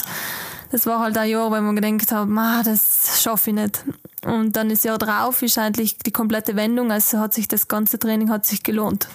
das 0.70 0.86
war 0.86 1.00
halt 1.00 1.18
ein 1.18 1.28
Jahr, 1.28 1.50
wo 1.50 1.56
ich 1.56 1.60
mir 1.62 1.74
gedacht 1.74 2.10
habe, 2.12 2.30
"Ma, 2.30 2.62
das 2.62 3.20
schaffe 3.22 3.50
ich 3.50 3.56
nicht. 3.56 3.84
Und 4.26 4.56
dann 4.56 4.70
das 4.70 4.82
Jahr 4.82 4.98
drauf 4.98 5.42
ist 5.42 5.56
eigentlich 5.56 5.98
die 5.98 6.10
komplette 6.10 6.56
Wendung, 6.56 6.90
also 6.90 7.18
hat 7.18 7.32
sich 7.32 7.46
das 7.46 7.68
ganze 7.68 7.98
Training 7.98 8.28
hat 8.28 8.44
sich 8.44 8.62
gelohnt. 8.64 9.08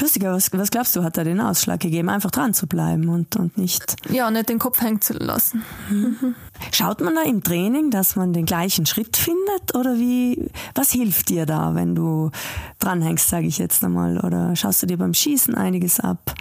Lustiger, 0.00 0.32
was, 0.32 0.50
was 0.52 0.70
glaubst 0.70 0.96
du, 0.96 1.02
hat 1.02 1.16
da 1.16 1.24
den 1.24 1.40
Ausschlag 1.40 1.80
gegeben, 1.80 2.08
einfach 2.08 2.30
dran 2.30 2.54
zu 2.54 2.66
bleiben 2.66 3.08
und, 3.08 3.36
und 3.36 3.58
nicht. 3.58 3.96
Ja, 4.10 4.30
nicht 4.30 4.48
den 4.48 4.58
Kopf 4.58 4.80
hängen 4.80 5.00
zu 5.00 5.14
lassen. 5.14 5.64
Schaut 6.72 7.00
man 7.00 7.14
da 7.14 7.22
im 7.22 7.42
Training, 7.42 7.90
dass 7.90 8.16
man 8.16 8.32
den 8.32 8.46
gleichen 8.46 8.86
Schritt 8.86 9.16
findet? 9.16 9.74
Oder 9.74 9.96
wie, 9.96 10.50
was 10.74 10.92
hilft 10.92 11.28
dir 11.28 11.44
da, 11.44 11.74
wenn 11.74 11.94
du 11.94 12.30
dranhängst, 12.78 13.28
sage 13.28 13.46
ich 13.46 13.58
jetzt 13.58 13.84
einmal? 13.84 14.18
Oder 14.18 14.56
schaust 14.56 14.82
du 14.82 14.86
dir 14.86 14.96
beim 14.96 15.12
Schießen 15.12 15.54
einiges 15.54 16.00
ab? 16.00 16.34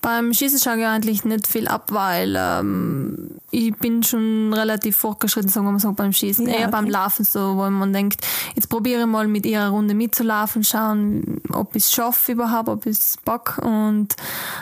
Beim 0.00 0.32
Schießen 0.32 0.58
schaue 0.58 0.78
ich 0.78 0.86
eigentlich 0.86 1.24
nicht 1.24 1.46
viel 1.46 1.66
ab, 1.68 1.88
weil 1.92 2.34
ähm, 2.38 3.30
ich 3.50 3.74
bin 3.76 4.02
schon 4.02 4.52
relativ 4.54 4.96
fortgeschritten, 4.96 5.50
sagen 5.50 5.66
wir 5.66 5.72
mal 5.72 5.80
so, 5.80 5.92
beim 5.92 6.12
Schießen. 6.12 6.46
Ja, 6.46 6.52
Eher 6.54 6.60
okay. 6.62 6.70
beim 6.72 6.88
Laufen 6.88 7.24
so, 7.24 7.56
wo 7.56 7.68
man 7.68 7.92
denkt, 7.92 8.26
jetzt 8.54 8.68
probiere 8.68 9.00
ich 9.00 9.06
mal 9.06 9.26
mit 9.26 9.44
ihrer 9.46 9.68
Runde 9.70 9.94
mitzulaufen, 9.94 10.62
schauen, 10.64 11.40
ob 11.52 11.74
ich 11.74 11.84
es 11.84 11.92
schaffe 11.92 12.32
überhaupt, 12.32 12.68
ob 12.68 12.86
ich 12.86 12.98
es 12.98 13.16
pack 13.24 13.58
und 13.58 14.14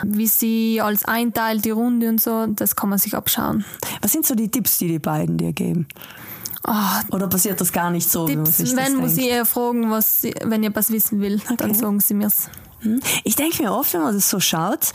wie 0.03 0.27
sie 0.27 0.81
als 0.81 1.05
einteilt 1.05 1.65
die 1.65 1.71
Runde 1.71 2.09
und 2.09 2.19
so, 2.21 2.47
das 2.47 2.75
kann 2.75 2.89
man 2.89 2.99
sich 2.99 3.15
abschauen. 3.15 3.63
Was 4.01 4.11
sind 4.13 4.25
so 4.25 4.35
die 4.35 4.49
Tipps, 4.49 4.77
die 4.79 4.87
die 4.87 4.99
beiden 4.99 5.37
dir 5.37 5.53
geben? 5.53 5.87
Ah, 6.63 7.01
Oder 7.11 7.27
passiert 7.27 7.61
das 7.61 7.71
gar 7.71 7.91
nicht 7.91 8.09
so, 8.09 8.25
Tipps, 8.27 8.57
das 8.57 8.75
wenn 8.75 8.97
muss 8.97 9.15
ich 9.17 9.27
eher 9.27 9.45
fragen, 9.45 9.89
was 9.89 10.21
sie, 10.21 10.33
wenn 10.43 10.63
ihr 10.63 10.75
was 10.75 10.89
wissen 10.91 11.21
will, 11.21 11.39
dann 11.57 11.69
Okay. 11.71 11.79
sagen 11.79 11.99
sie 11.99 12.13
mir's. 12.13 12.49
Hm? 12.79 12.99
Ich 13.23 13.35
denke 13.35 13.63
mir 13.63 13.71
oft, 13.71 13.93
wenn 13.93 14.01
man 14.01 14.13
das 14.13 14.29
so 14.29 14.39
schaut, 14.39 14.91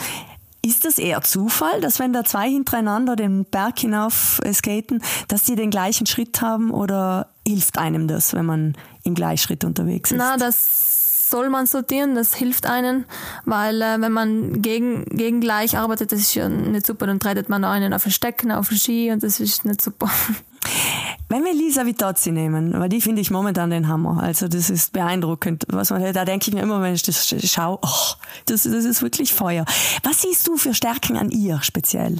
ist 0.64 0.84
das 0.84 0.98
eher 0.98 1.22
Zufall, 1.22 1.80
dass 1.80 1.98
wenn 1.98 2.12
da 2.12 2.24
zwei 2.24 2.48
hintereinander 2.48 3.16
den 3.16 3.44
Berg 3.44 3.80
hinauf 3.80 4.40
äh, 4.44 4.52
skaten, 4.52 5.02
dass 5.28 5.42
die 5.42 5.56
den 5.56 5.70
gleichen 5.70 6.06
Schritt 6.06 6.40
haben 6.40 6.70
oder 6.70 7.28
hilft 7.46 7.78
einem 7.78 8.06
das, 8.06 8.32
wenn 8.32 8.46
man 8.46 8.76
im 9.02 9.14
Gleichschritt 9.14 9.64
unterwegs 9.64 10.12
ist? 10.12 10.18
Na, 10.18 10.36
das 10.36 11.30
soll 11.30 11.48
man 11.48 11.66
sortieren, 11.66 12.14
das 12.14 12.34
hilft 12.34 12.66
einem, 12.66 13.06
weil 13.44 13.82
äh, 13.82 14.00
wenn 14.00 14.12
man 14.12 14.62
gegen, 14.62 15.04
gegen 15.06 15.40
gleich 15.40 15.76
arbeitet, 15.76 16.12
das 16.12 16.20
ist 16.20 16.34
ja 16.34 16.48
nicht 16.48 16.86
super, 16.86 17.06
dann 17.06 17.18
treitet 17.18 17.48
man 17.48 17.64
einen 17.64 17.92
auf 17.92 18.04
den 18.04 18.12
Stecken, 18.12 18.52
auf 18.52 18.68
den 18.68 18.78
Ski 18.78 19.10
und 19.10 19.22
das 19.22 19.40
ist 19.40 19.64
nicht 19.64 19.82
super. 19.82 20.10
Wenn 21.32 21.44
wir 21.44 21.54
Lisa 21.54 21.86
Vitozzi 21.86 22.30
nehmen, 22.30 22.78
weil 22.78 22.90
die 22.90 23.00
finde 23.00 23.22
ich 23.22 23.30
momentan 23.30 23.70
den 23.70 23.88
Hammer. 23.88 24.22
Also 24.22 24.48
das 24.48 24.68
ist 24.68 24.92
beeindruckend. 24.92 25.64
Was 25.68 25.88
man, 25.88 26.12
da 26.12 26.26
denke 26.26 26.50
ich 26.50 26.54
mir 26.54 26.60
immer, 26.60 26.82
wenn 26.82 26.92
ich 26.92 27.02
das 27.02 27.26
schaue, 27.26 27.78
oh, 27.80 28.14
das, 28.44 28.64
das 28.64 28.84
ist 28.84 29.00
wirklich 29.00 29.32
Feuer. 29.32 29.64
Was 30.02 30.20
siehst 30.20 30.46
du 30.46 30.58
für 30.58 30.74
Stärken 30.74 31.16
an 31.16 31.30
ihr 31.30 31.62
speziell? 31.62 32.18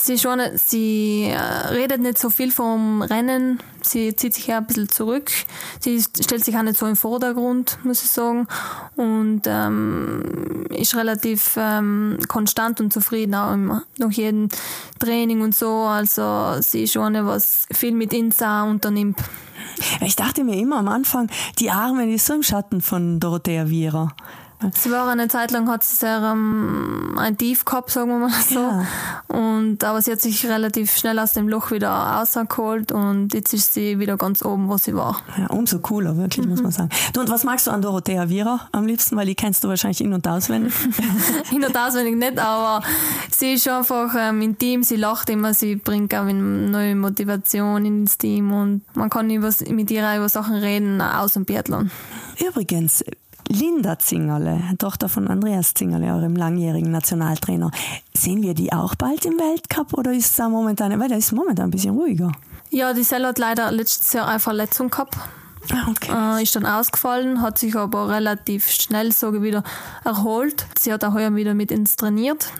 sie 0.00 0.18
schon, 0.18 0.40
sie 0.54 1.24
äh, 1.24 1.38
redet 1.68 2.00
nicht 2.00 2.18
so 2.18 2.30
viel 2.30 2.50
vom 2.50 3.02
Rennen, 3.02 3.60
sie 3.82 4.14
zieht 4.14 4.34
sich 4.34 4.46
ja 4.48 4.58
ein 4.58 4.66
bisschen 4.66 4.88
zurück, 4.88 5.30
sie 5.80 6.00
stellt 6.00 6.44
sich 6.44 6.56
auch 6.56 6.62
nicht 6.62 6.78
so 6.78 6.86
im 6.86 6.96
Vordergrund, 6.96 7.78
muss 7.84 8.02
ich 8.02 8.10
sagen, 8.10 8.46
und 8.96 9.42
ähm, 9.46 10.66
ist 10.70 10.94
relativ 10.94 11.56
ähm, 11.56 12.18
konstant 12.28 12.80
und 12.80 12.92
zufrieden 12.92 13.34
auch 13.34 13.52
im, 13.52 13.80
nach 13.98 14.10
jedem 14.10 14.48
Training 14.98 15.42
und 15.42 15.54
so, 15.54 15.70
also 15.70 16.60
sie 16.60 16.84
ist 16.84 16.92
schon 16.92 17.16
eine, 17.16 17.26
was 17.26 17.66
viel 17.72 17.92
mit 17.92 18.12
Insa 18.26 18.64
unternimmt. 18.64 19.22
Ich 20.00 20.16
dachte 20.16 20.42
mir 20.42 20.56
immer 20.56 20.78
am 20.78 20.88
Anfang, 20.88 21.30
die 21.60 21.70
Arme, 21.70 22.12
ist 22.12 22.26
so 22.26 22.34
im 22.34 22.42
Schatten 22.42 22.80
von 22.80 23.20
Dorothea 23.20 23.70
Viera. 23.70 24.14
Sie 24.74 24.90
war 24.90 25.06
eine 25.08 25.28
Zeit 25.28 25.50
lang, 25.50 25.68
hat 25.68 25.84
sie 25.84 25.96
sehr 25.96 26.22
ähm, 26.32 27.14
ein 27.18 27.36
Tief 27.36 27.66
gehabt, 27.66 27.90
sagen 27.90 28.08
wir 28.08 28.18
mal 28.18 28.30
so. 28.30 28.58
Ja. 28.58 28.86
Und, 29.28 29.84
aber 29.84 30.00
sie 30.00 30.12
hat 30.12 30.22
sich 30.22 30.46
relativ 30.46 30.96
schnell 30.96 31.18
aus 31.18 31.34
dem 31.34 31.46
Loch 31.48 31.70
wieder 31.70 31.90
rausgeholt 31.90 32.90
und 32.90 33.34
jetzt 33.34 33.52
ist 33.52 33.74
sie 33.74 33.98
wieder 33.98 34.16
ganz 34.16 34.42
oben, 34.42 34.68
wo 34.68 34.78
sie 34.78 34.94
war. 34.94 35.20
Ja, 35.36 35.48
umso 35.48 35.78
cooler, 35.80 36.16
wirklich, 36.16 36.46
mhm. 36.46 36.52
muss 36.52 36.62
man 36.62 36.72
sagen. 36.72 36.88
Du, 37.12 37.20
und 37.20 37.28
was 37.28 37.44
magst 37.44 37.66
du 37.66 37.70
an 37.70 37.82
Dorothea 37.82 38.30
Viera 38.30 38.68
am 38.72 38.86
liebsten? 38.86 39.16
Weil 39.16 39.26
die 39.26 39.34
kennst 39.34 39.62
du 39.62 39.68
wahrscheinlich 39.68 40.00
in- 40.00 40.14
und 40.14 40.26
auswendig. 40.26 40.72
in- 41.52 41.64
und 41.64 41.76
auswendig 41.76 42.16
nicht, 42.16 42.38
aber 42.38 42.84
sie 43.30 43.54
ist 43.54 43.68
einfach 43.68 44.14
ähm, 44.18 44.40
intim, 44.40 44.82
sie 44.82 44.96
lacht 44.96 45.28
immer, 45.28 45.52
sie 45.52 45.76
bringt 45.76 46.14
auch 46.14 46.24
neue 46.24 46.94
Motivation 46.94 47.84
ins 47.84 48.16
Team 48.16 48.52
und 48.52 48.82
man 48.94 49.10
kann 49.10 49.28
über, 49.28 49.50
mit 49.68 49.90
ihr 49.90 50.16
über 50.16 50.28
Sachen 50.30 50.54
reden, 50.54 51.02
aus 51.02 51.34
dem 51.34 51.44
Biathlon. 51.44 51.90
Übrigens, 52.38 53.04
Linda 53.48 53.98
Zingerle, 53.98 54.60
Tochter 54.78 55.08
von 55.08 55.28
Andreas 55.28 55.74
Zingerle, 55.74 56.12
eurem 56.14 56.34
langjährigen 56.34 56.90
Nationaltrainer. 56.90 57.70
Sehen 58.14 58.42
wir 58.42 58.54
die 58.54 58.72
auch 58.72 58.94
bald 58.94 59.24
im 59.24 59.34
Weltcup 59.34 59.94
oder 59.94 60.12
ist 60.12 60.38
es 60.38 60.48
momentan, 60.48 60.98
weil 60.98 61.08
der 61.08 61.18
ist 61.18 61.32
momentan 61.32 61.66
ein 61.66 61.70
bisschen 61.70 61.96
ruhiger? 61.96 62.32
Ja, 62.70 62.92
die 62.92 63.04
Selle 63.04 63.28
hat 63.28 63.38
leider 63.38 63.70
letztes 63.70 64.12
Jahr 64.12 64.28
eine 64.28 64.40
Verletzung 64.40 64.90
gehabt. 64.90 65.16
Ah, 65.72 65.90
okay. 65.90 66.38
Äh, 66.38 66.42
ist 66.42 66.54
dann 66.56 66.66
ausgefallen, 66.66 67.42
hat 67.42 67.58
sich 67.58 67.76
aber 67.76 68.08
relativ 68.08 68.70
schnell 68.70 69.12
so 69.12 69.42
wieder 69.42 69.62
erholt. 70.04 70.66
Sie 70.78 70.92
hat 70.92 71.04
auch 71.04 71.14
heuer 71.14 71.34
wieder 71.34 71.54
mit 71.54 71.70
ins 71.70 71.96
trainiert. 71.96 72.52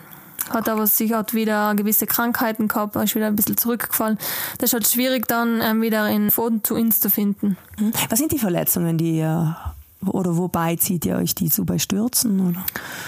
Hat 0.51 0.68
aber 0.68 0.87
sich 0.87 1.12
hat 1.12 1.35
wieder 1.35 1.75
gewisse 1.75 2.07
Krankheiten 2.07 2.68
gehabt, 2.68 2.94
ist 2.96 3.16
wieder 3.16 3.27
ein 3.27 3.37
bisschen 3.37 3.57
zurückgefallen. 3.57 4.18
Das 4.59 4.70
ist 4.70 4.75
halt 4.75 4.87
schwierig 4.87 5.27
dann 5.27 5.61
ähm, 5.61 5.83
wieder 5.83 6.09
in 6.09 6.31
Foden 6.31 6.62
zu 6.62 6.75
uns 6.75 7.01
zu 7.01 7.11
finden. 7.11 7.57
Hm. 7.79 7.92
Was 8.09 8.18
sind 8.20 8.31
die 8.31 8.38
Verletzungen, 8.38 8.96
die 8.96 9.18
ihr 9.18 9.57
oder 10.04 10.37
wobei 10.37 10.76
zieht 10.76 11.06
ihr 11.06 11.16
euch 11.16 11.35
die 11.35 11.48
so 11.48 11.64
bei 11.64 11.78
Stürzen? 11.78 12.40
Oder? 12.48 12.64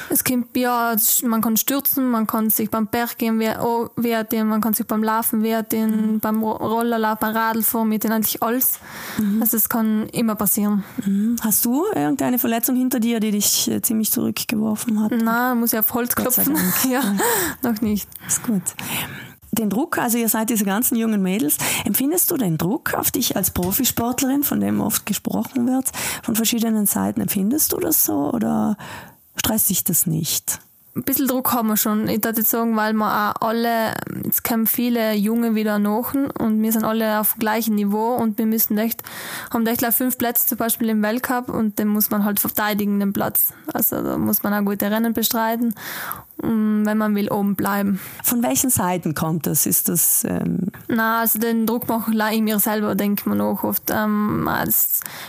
Es 0.09 0.25
kommt, 0.25 0.57
ja, 0.57 0.97
man 1.25 1.41
kann 1.41 1.57
stürzen, 1.57 2.11
man 2.11 2.27
kann 2.27 2.51
sich 2.51 2.71
beim 2.71 2.87
Berggehen 2.87 3.39
wehren, 3.39 4.49
man 4.49 4.61
kann 4.61 4.75
sich 4.75 4.87
beim 4.87 5.03
Laufen 5.03 5.43
wehren, 5.43 5.67
mhm. 6.15 6.21
beim 6.21 6.43
Rollerlauf, 6.43 7.19
beim 7.19 7.37
Radlfahren, 7.37 7.89
mit 7.89 8.07
eigentlich 8.07 8.43
alles. 8.43 8.81
Mhm. 9.19 9.43
Also 9.43 9.57
es 9.57 9.69
kann 9.69 10.09
immer 10.09 10.35
passieren. 10.35 10.85
Mhm. 11.05 11.37
Hast 11.43 11.65
du 11.65 11.85
irgendeine 11.95 12.39
Verletzung 12.39 12.77
hinter 12.77 13.01
dir, 13.01 13.21
die 13.21 13.33
dich 13.33 13.69
äh, 13.69 13.83
ziemlich 13.83 14.11
zurückgeworfen 14.11 15.03
hat? 15.03 15.13
Nein, 15.13 15.61
muss 15.61 15.73
ich 15.73 15.79
auf 15.79 15.93
Holz 15.93 16.15
klopfen. 16.15 16.57
ja, 16.91 17.03
noch 17.63 17.81
nicht. 17.81 18.09
Ist 18.27 18.43
gut 18.43 18.63
den 19.59 19.71
Druck, 19.71 19.99
also 19.99 20.19
ihr 20.19 20.29
seid 20.29 20.51
diese 20.51 20.65
ganzen 20.65 20.97
jungen 20.97 21.23
Mädels, 21.23 21.59
empfindest 21.85 22.31
du 22.31 22.37
den 22.37 22.59
Druck 22.59 22.95
auf 22.95 23.11
dich 23.11 23.37
als 23.37 23.51
Profisportlerin, 23.51 24.43
von 24.43 24.61
dem 24.61 24.81
oft 24.81 25.07
gesprochen 25.07 25.67
wird, 25.67 25.91
von 26.23 26.37
verschiedenen 26.37 26.87
Seiten? 26.87 27.21
Empfindest 27.21 27.73
du 27.73 27.79
das 27.79 28.05
so 28.05 28.33
oder 28.33 28.77
stresst 29.37 29.71
dich 29.71 29.85
das 29.85 30.07
nicht? 30.07 30.61
ein 30.99 31.05
bisschen 31.05 31.29
Druck 31.29 31.53
haben 31.53 31.69
wir 31.69 31.77
schon. 31.77 32.09
Ich 32.09 32.25
würde 32.25 32.43
sagen, 32.43 32.77
weil 32.77 32.93
wir 32.93 33.07
auch 33.07 33.47
alle, 33.47 33.95
jetzt 34.25 34.43
kommen 34.43 34.67
viele 34.67 35.15
Junge 35.15 35.55
wieder 35.55 35.79
nach 35.79 36.13
und 36.15 36.61
wir 36.61 36.73
sind 36.73 36.85
alle 36.85 37.21
auf 37.21 37.37
gleichem 37.39 37.77
Niveau 37.77 38.17
und 38.17 38.37
wir 38.37 38.47
müssen 38.47 38.77
echt, 38.79 39.03
haben 39.53 39.67
echt 39.67 39.79
gleich 39.79 39.95
fünf 39.95 40.19
Plätze 40.19 40.47
zum 40.47 40.59
Beispiel 40.59 40.89
im 40.89 41.03
Weltcup 41.03 41.49
und 41.49 41.79
den 41.79 41.89
muss 41.89 42.11
man 42.11 42.25
halt 42.25 42.41
verteidigen, 42.41 42.99
den 42.99 43.13
Platz. 43.13 43.53
Also 43.73 44.03
da 44.03 44.19
muss 44.19 44.43
man 44.43 44.53
auch 44.53 44.65
gute 44.69 44.91
Rennen 44.91 45.13
bestreiten 45.13 45.75
wenn 46.41 46.99
man 46.99 47.15
will, 47.15 47.31
oben 47.31 47.57
bleiben. 47.57 48.01
Von 48.23 48.43
welchen 48.43 48.71
Seiten 48.71 49.15
kommt 49.15 49.47
das? 49.47 49.67
Ist 49.67 49.89
das? 49.89 50.25
Ähm 50.25 50.69
Na, 50.89 51.21
also 51.21 51.39
den 51.39 51.67
Druck 51.67 51.89
mache 51.89 52.13
ich 52.33 52.43
mir 52.43 52.59
selber, 52.61 52.95
denkt 52.95 53.27
man 53.27 53.41
auch 53.41 53.65
oft. 53.65 53.91
Ähm, 53.91 54.49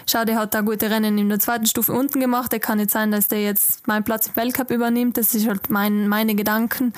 schau, 0.06 0.26
der 0.26 0.38
hat 0.38 0.54
da 0.54 0.62
gute 0.62 0.89
Rennen 0.89 1.17
in 1.17 1.30
der 1.30 1.39
zweiten 1.39 1.65
Stufe 1.65 1.93
unten 1.93 2.19
gemacht. 2.19 2.52
Der 2.52 2.60
kann 2.60 2.78
nicht 2.78 2.91
sein, 2.91 3.12
dass 3.12 3.28
der 3.28 3.41
jetzt 3.41 3.88
meinen 3.88 4.04
Platz 4.04 4.28
im 4.28 4.36
Weltcup 4.36 4.72
übernimmt. 4.72 5.17
Das 5.17 5.34
ist 5.34 5.48
halt 5.48 5.69
mein, 5.69 6.08
meine 6.08 6.36
Gedanken, 6.36 6.93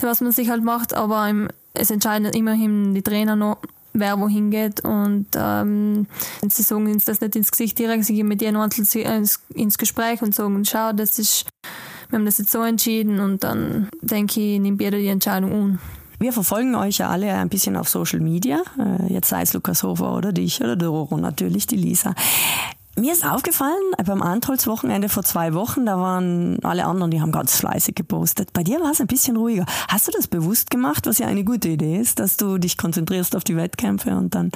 was 0.00 0.20
man 0.20 0.32
sich 0.32 0.50
halt 0.50 0.62
macht. 0.62 0.92
Aber 0.94 1.28
im, 1.28 1.48
es 1.72 1.90
entscheiden 1.90 2.26
immerhin 2.26 2.94
die 2.94 3.02
Trainer 3.02 3.36
noch 3.36 3.58
wer 3.96 4.18
wohin 4.18 4.50
geht 4.50 4.80
und 4.84 5.28
ähm, 5.36 6.08
sie 6.48 6.62
sagen 6.62 6.92
uns 6.92 7.04
das 7.04 7.20
nicht 7.20 7.36
ins 7.36 7.52
Gesicht 7.52 7.78
direkt, 7.78 8.04
sie 8.04 8.14
gehen 8.14 8.26
mit 8.26 8.42
jedem 8.42 8.60
Einzelnen 8.60 9.28
ins 9.54 9.78
Gespräch 9.78 10.20
und 10.20 10.34
sagen, 10.34 10.64
schau, 10.64 10.92
das 10.92 11.20
ist 11.20 11.46
wir 12.14 12.18
haben 12.18 12.26
das 12.26 12.38
jetzt 12.38 12.52
so 12.52 12.62
entschieden 12.62 13.18
und 13.18 13.42
dann 13.42 13.88
denke 14.00 14.40
ich, 14.40 14.60
nimmt 14.60 14.80
jeder 14.80 14.98
die 14.98 15.08
Entscheidung 15.08 15.50
um. 15.50 15.78
Wir 16.20 16.32
verfolgen 16.32 16.76
euch 16.76 16.98
ja 16.98 17.08
alle 17.08 17.34
ein 17.34 17.48
bisschen 17.48 17.76
auf 17.76 17.88
Social 17.88 18.20
Media. 18.20 18.62
Äh, 18.78 19.12
jetzt 19.12 19.28
sei 19.28 19.42
es 19.42 19.52
Lukas 19.52 19.82
Hofer 19.82 20.16
oder 20.16 20.32
dich 20.32 20.60
oder 20.60 20.76
Doro, 20.76 21.16
natürlich 21.16 21.66
die 21.66 21.74
Lisa. 21.74 22.14
Mir 22.96 23.12
ist 23.12 23.26
aufgefallen, 23.26 23.72
beim 24.04 24.22
Antholz-Wochenende 24.22 25.08
vor 25.08 25.24
zwei 25.24 25.52
Wochen, 25.52 25.84
da 25.84 25.98
waren 25.98 26.58
alle 26.62 26.84
anderen, 26.84 27.10
die 27.10 27.20
haben 27.20 27.32
ganz 27.32 27.56
fleißig 27.56 27.96
gepostet. 27.96 28.52
Bei 28.52 28.62
dir 28.62 28.80
war 28.80 28.92
es 28.92 29.00
ein 29.00 29.08
bisschen 29.08 29.36
ruhiger. 29.36 29.66
Hast 29.88 30.06
du 30.06 30.12
das 30.12 30.28
bewusst 30.28 30.70
gemacht, 30.70 31.06
was 31.06 31.18
ja 31.18 31.26
eine 31.26 31.42
gute 31.42 31.70
Idee 31.70 31.98
ist, 31.98 32.20
dass 32.20 32.36
du 32.36 32.56
dich 32.58 32.78
konzentrierst 32.78 33.34
auf 33.34 33.42
die 33.42 33.56
Wettkämpfe 33.56 34.10
und 34.10 34.36
dann 34.36 34.52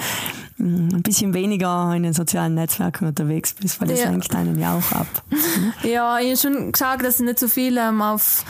mm, 0.59 0.95
ein 0.95 1.03
bisschen 1.03 1.35
weniger 1.35 1.93
in 1.97 2.05
den 2.05 2.13
sozialen 2.13 2.55
Netzwerken 2.55 3.09
unterwegs 3.09 3.55
bist, 3.55 3.81
weil 3.81 3.89
das 3.89 4.01
ja. 4.01 4.11
lenkt 4.11 4.33
einen 4.35 4.59
ja 4.59 4.75
auch 4.75 4.93
ab. 4.93 5.09
Ja, 5.83 6.19
ich 6.19 6.29
habe 6.29 6.37
schon 6.37 6.73
gesagt, 6.73 7.05
dass 7.05 7.19
ich 7.19 7.27
nicht 7.27 7.39
so 7.39 7.49
viel 7.49 7.77
ähm, 7.79 8.03
auf 8.03 8.45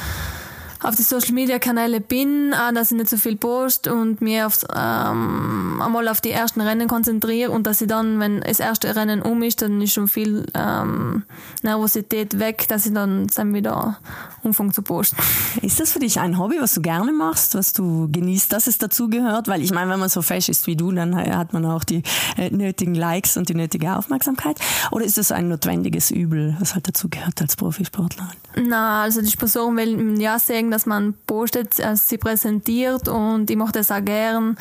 auf 0.83 0.97
die 0.97 1.03
Social 1.03 1.33
Media 1.33 1.59
Kanäle 1.59 2.01
bin, 2.01 2.55
auch, 2.55 2.73
dass 2.73 2.93
ich 2.93 2.97
nicht 2.97 3.11
so 3.11 3.17
viel 3.17 3.37
post 3.37 3.88
und 3.88 4.21
mir 4.21 4.47
aufs, 4.47 4.64
ähm, 4.75 5.81
einmal 5.83 6.09
auf 6.09 6.21
die 6.21 6.31
ersten 6.31 6.61
Rennen 6.61 6.88
konzentriere 6.88 7.51
und 7.51 7.67
dass 7.67 7.81
ich 7.81 7.88
dann, 7.88 8.21
wenn 8.21 8.41
das 8.41 8.61
erste 8.61 8.95
Rennen 8.95 9.23
um 9.23 9.43
ist, 9.43 9.62
dann 9.62 9.81
ist 9.81 9.93
schon 9.93 10.09
viel 10.09 10.47
ähm, 10.55 11.25
Nervosität 11.62 12.38
weg, 12.38 12.67
dass 12.69 12.87
ich 12.87 12.93
dann, 12.93 13.27
dann 13.35 13.55
wieder 13.55 13.99
anfange 14.45 14.73
zu 14.73 14.83
posten. 14.83 15.17
Ist 15.62 15.81
das 15.81 15.93
für 15.93 15.99
dich 15.99 16.21
ein 16.21 16.38
Hobby, 16.38 16.57
was 16.61 16.75
du 16.75 16.81
gerne 16.81 17.12
machst, 17.12 17.55
was 17.55 17.73
du 17.73 18.09
genießt, 18.11 18.53
dass 18.53 18.67
es 18.67 18.79
dazugehört? 18.79 19.49
Weil 19.49 19.62
ich 19.62 19.73
meine, 19.73 19.91
wenn 19.91 19.99
man 19.99 20.09
so 20.09 20.23
fesch 20.23 20.49
ist 20.49 20.67
wie 20.67 20.77
du, 20.77 20.93
dann 20.93 21.17
hat 21.17 21.53
man 21.53 21.64
auch 21.67 21.85
die 21.85 22.03
äh, 22.37 22.51
nötigen 22.51 22.95
Likes 22.95 23.37
und 23.37 23.49
die 23.49 23.55
nötige 23.55 23.97
Aufmerksamkeit. 23.97 24.59
Oder 24.91 25.05
ist 25.05 25.19
das 25.19 25.33
ein 25.33 25.49
notwendiges 25.49 26.11
Übel, 26.11 26.57
was 26.61 26.75
halt 26.75 26.87
dazugehört 26.88 27.41
als 27.41 27.57
Profisportlerin? 27.57 28.37
Na, 28.57 29.03
also 29.03 29.21
die 29.21 29.31
Sponsoren 29.31 29.77
wollen 29.77 30.21
ja 30.21 30.38
sagen, 30.38 30.67
zeigen, 30.68 30.70
dass 30.70 30.87
man 30.87 31.14
postet, 31.26 31.81
also 31.81 32.02
sie 32.07 32.18
präsentiert 32.18 33.09
und 33.09 33.50
ich 33.50 33.57
mache 33.57 33.72
das 33.72 33.90
auch 33.90 34.04
gern. 34.04 34.57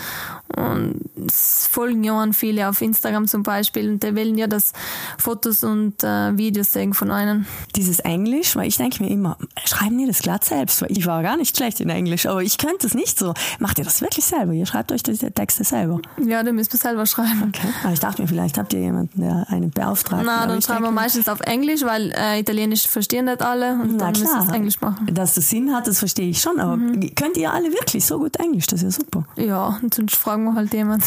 Und 0.55 1.01
es 1.27 1.67
folgen 1.71 2.03
ja 2.03 2.17
viele 2.31 2.69
auf 2.69 2.81
Instagram 2.81 3.27
zum 3.27 3.43
Beispiel 3.43 3.89
und 3.89 4.03
die 4.03 4.15
wollen 4.15 4.37
ja 4.37 4.47
das 4.47 4.73
Fotos 5.17 5.63
und 5.63 6.03
äh, 6.03 6.37
Videos 6.37 6.73
sehen 6.73 6.93
von 6.93 7.11
einem. 7.11 7.45
Dieses 7.75 7.99
Englisch, 7.99 8.55
weil 8.55 8.67
ich 8.67 8.77
denke 8.77 9.03
mir 9.03 9.09
immer, 9.09 9.37
schreiben 9.65 9.97
die 9.97 10.07
das 10.07 10.21
glatt 10.21 10.45
selbst, 10.45 10.81
weil 10.81 10.91
ich 10.91 11.05
war 11.05 11.21
gar 11.21 11.37
nicht 11.37 11.55
schlecht 11.55 11.79
in 11.79 11.89
Englisch, 11.89 12.25
aber 12.25 12.41
ich 12.41 12.57
könnte 12.57 12.87
es 12.87 12.93
nicht 12.93 13.19
so. 13.19 13.33
Macht 13.59 13.77
ihr 13.77 13.85
das 13.85 14.01
wirklich 14.01 14.25
selber? 14.25 14.53
Ihr 14.53 14.65
schreibt 14.65 14.91
euch 14.91 15.03
die 15.03 15.17
Texte 15.17 15.63
selber? 15.63 15.99
Ja, 16.23 16.43
die 16.43 16.51
müsst 16.51 16.73
ihr 16.73 16.79
selber 16.79 17.05
schreiben. 17.05 17.51
Okay. 17.55 17.67
Aber 17.83 17.93
ich 17.93 17.99
dachte 17.99 18.21
mir, 18.21 18.27
vielleicht 18.27 18.57
habt 18.57 18.73
ihr 18.73 18.79
jemanden, 18.79 19.21
der 19.21 19.45
einen 19.49 19.71
beauftragt. 19.71 20.23
Na, 20.25 20.47
dann 20.47 20.61
schreiben 20.61 20.83
wir 20.83 20.91
meistens 20.91 21.27
auf 21.29 21.41
Englisch, 21.41 21.83
weil 21.83 22.11
äh, 22.17 22.39
Italienisch 22.39 22.87
verstehen 22.87 23.25
nicht 23.25 23.41
alle 23.41 23.73
und 23.73 23.97
Na, 23.97 24.05
dann 24.05 24.13
klar. 24.13 24.37
müssen 24.37 24.47
wir 24.47 24.55
Englisch 24.55 24.81
machen. 24.81 25.07
Dass 25.13 25.35
das 25.35 25.49
Sinn 25.49 25.73
hat, 25.73 25.87
das 25.87 25.96
verstehe 25.99 26.29
ich 26.29 26.41
schon, 26.41 26.59
aber 26.59 26.77
mhm. 26.77 27.13
könnt 27.15 27.37
ihr 27.37 27.51
alle 27.51 27.71
wirklich 27.71 28.05
so 28.05 28.19
gut 28.19 28.37
Englisch? 28.37 28.67
Das 28.67 28.83
ist 28.83 28.97
ja 28.97 29.03
super. 29.03 29.25
Ja, 29.35 29.79
und 29.81 29.93
sonst 29.93 30.15
fragen 30.15 30.45
wir 30.45 30.55
halt 30.55 30.73
jemand. 30.73 31.03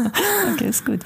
okay, 0.52 0.68
ist 0.68 0.84
gut. 0.84 1.00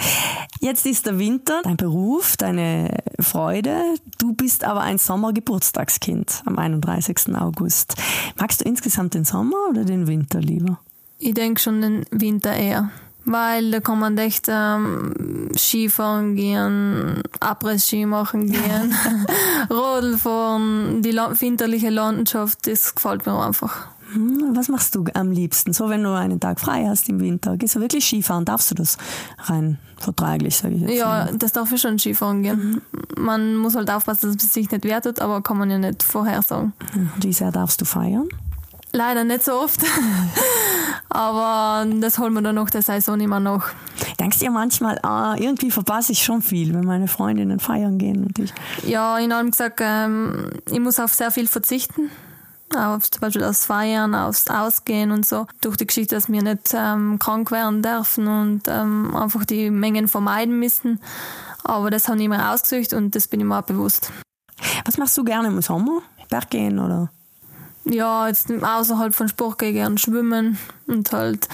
Jetzt 0.61 0.87
ist 0.87 1.07
der 1.07 1.18
Winter, 1.18 1.61
dein 1.62 1.77
Beruf, 1.77 2.37
deine 2.37 3.03
Freude. 3.20 3.81
Du 4.18 4.33
bist 4.33 4.64
aber 4.64 4.81
ein 4.81 4.99
Sommergeburtstagskind 4.99 6.42
am 6.46 6.59
31. 6.59 7.35
August. 7.35 7.96
Magst 8.38 8.61
du 8.61 8.64
insgesamt 8.64 9.14
den 9.14 9.25
Sommer 9.25 9.57
oder 9.70 9.85
den 9.85 10.07
Winter 10.07 10.40
lieber? 10.40 10.79
Ich 11.18 11.35
denke 11.35 11.61
schon 11.61 11.81
den 11.81 12.05
Winter 12.11 12.55
eher 12.55 12.90
weil 13.27 13.71
da 13.73 13.81
kann 13.81 13.99
man 13.99 14.17
echt 14.17 14.47
ähm, 14.49 15.51
Skifahren 15.57 16.37
gehen, 16.37 17.23
Abriss-Ski 17.41 18.07
machen 18.07 18.51
gehen, 18.51 18.95
Rodel 19.71 20.17
fahren, 20.17 21.03
die 21.03 21.12
winterliche 21.12 21.91
Landschaft, 21.91 22.67
das 22.67 22.95
gefällt 22.95 23.27
mir 23.27 23.45
einfach. 23.45 23.89
Hm, 24.12 24.53
was 24.55 24.69
machst 24.69 24.95
du 24.95 25.05
am 25.15 25.33
liebsten? 25.33 25.73
So, 25.73 25.89
wenn 25.89 26.05
du 26.05 26.12
einen 26.12 26.39
Tag 26.39 26.61
frei 26.61 26.87
hast 26.87 27.09
im 27.09 27.21
Winter, 27.21 27.57
gehst 27.57 27.75
du 27.75 27.81
wirklich 27.81 28.05
Skifahren? 28.05 28.45
Darfst 28.45 28.71
du 28.71 28.77
das 28.77 28.97
rein 29.41 29.79
vertraglich, 29.97 30.57
sage 30.57 30.77
ich 30.77 30.83
jetzt? 30.83 30.95
Ja, 30.95 31.29
das 31.33 31.53
darf 31.53 31.73
ich 31.73 31.81
schon 31.81 31.99
Skifahren 31.99 32.43
gehen. 32.43 32.83
Mhm. 33.17 33.23
Man 33.23 33.57
muss 33.57 33.75
halt 33.75 33.91
aufpassen, 33.91 34.33
dass 34.33 34.45
es 34.45 34.53
sich 34.53 34.71
nicht 34.71 34.85
wertet, 34.85 35.21
aber 35.21 35.43
kann 35.43 35.59
man 35.59 35.71
ja 35.71 35.79
nicht 35.79 36.05
vorher 36.05 36.43
sagen. 36.43 36.73
Wie 37.21 37.33
sehr 37.33 37.51
darfst 37.51 37.81
du 37.81 37.85
feiern? 37.85 38.29
Leider 38.96 39.24
nicht 39.24 39.44
so 39.44 39.52
oft. 39.52 39.80
Aber 41.11 41.87
das 42.00 42.18
holen 42.18 42.32
wir 42.32 42.40
dann 42.40 42.54
nach 42.54 42.70
der 42.70 42.80
Saison 42.80 43.20
immer 43.20 43.40
noch. 43.40 43.66
Denkst 44.18 44.38
du 44.38 44.46
ja 44.46 44.50
manchmal, 44.50 44.98
ah, 45.02 45.37
irgendwie 45.38 45.70
verpasse 45.70 46.12
ich 46.12 46.24
schon 46.24 46.40
viel, 46.40 46.72
wenn 46.72 46.87
meine 46.87 47.06
Freundinnen 47.06 47.61
feiern 47.61 47.98
gehen 47.98 48.24
und 48.24 48.38
ich. 48.38 48.54
Ja, 48.87 49.18
ich 49.18 49.30
habe 49.30 49.50
gesagt, 49.50 49.80
ähm, 49.82 50.48
ich 50.70 50.80
muss 50.80 50.98
auf 50.98 51.12
sehr 51.12 51.30
viel 51.30 51.46
verzichten. 51.46 52.11
Auf 52.74 53.11
zum 53.11 53.20
Beispiel 53.20 53.44
aufs 53.44 53.66
Feiern, 53.66 54.14
aufs 54.14 54.48
Ausgehen 54.48 55.11
und 55.11 55.26
so. 55.26 55.46
Durch 55.61 55.76
die 55.76 55.87
Geschichte, 55.87 56.14
dass 56.14 56.30
wir 56.30 56.42
nicht 56.42 56.72
ähm, 56.72 57.18
krank 57.18 57.50
werden 57.50 57.82
dürfen 57.82 58.26
und 58.26 58.62
ähm, 58.66 59.14
einfach 59.14 59.44
die 59.44 59.70
Mengen 59.70 60.09
vermeiden 60.09 60.59
müssen. 60.59 61.00
Aber 61.64 61.90
das 61.90 62.09
habe 62.09 62.22
ich 62.22 62.28
mir 62.28 62.50
ausgesucht 62.50 62.94
und 62.94 63.14
das 63.14 63.28
bin 63.28 63.40
ich 63.40 63.46
mir 63.46 63.59
auch 63.59 63.62
bewusst. 63.62 64.11
Was 64.87 64.96
machst 64.96 65.18
du 65.18 65.22
gerne 65.22 65.48
im 65.48 65.61
Sommer? 65.61 66.00
Berggehen 66.30 66.78
oder? 66.78 67.11
Ja, 67.87 68.29
jetzt 68.29 68.51
außerhalb 68.51 69.14
von 69.14 69.29
Sport 69.29 69.59
gehe 69.59 69.68
ich 69.70 69.75
gerne 69.77 69.99
schwimmen 69.99 70.59
und 70.87 71.12
halt 71.12 71.49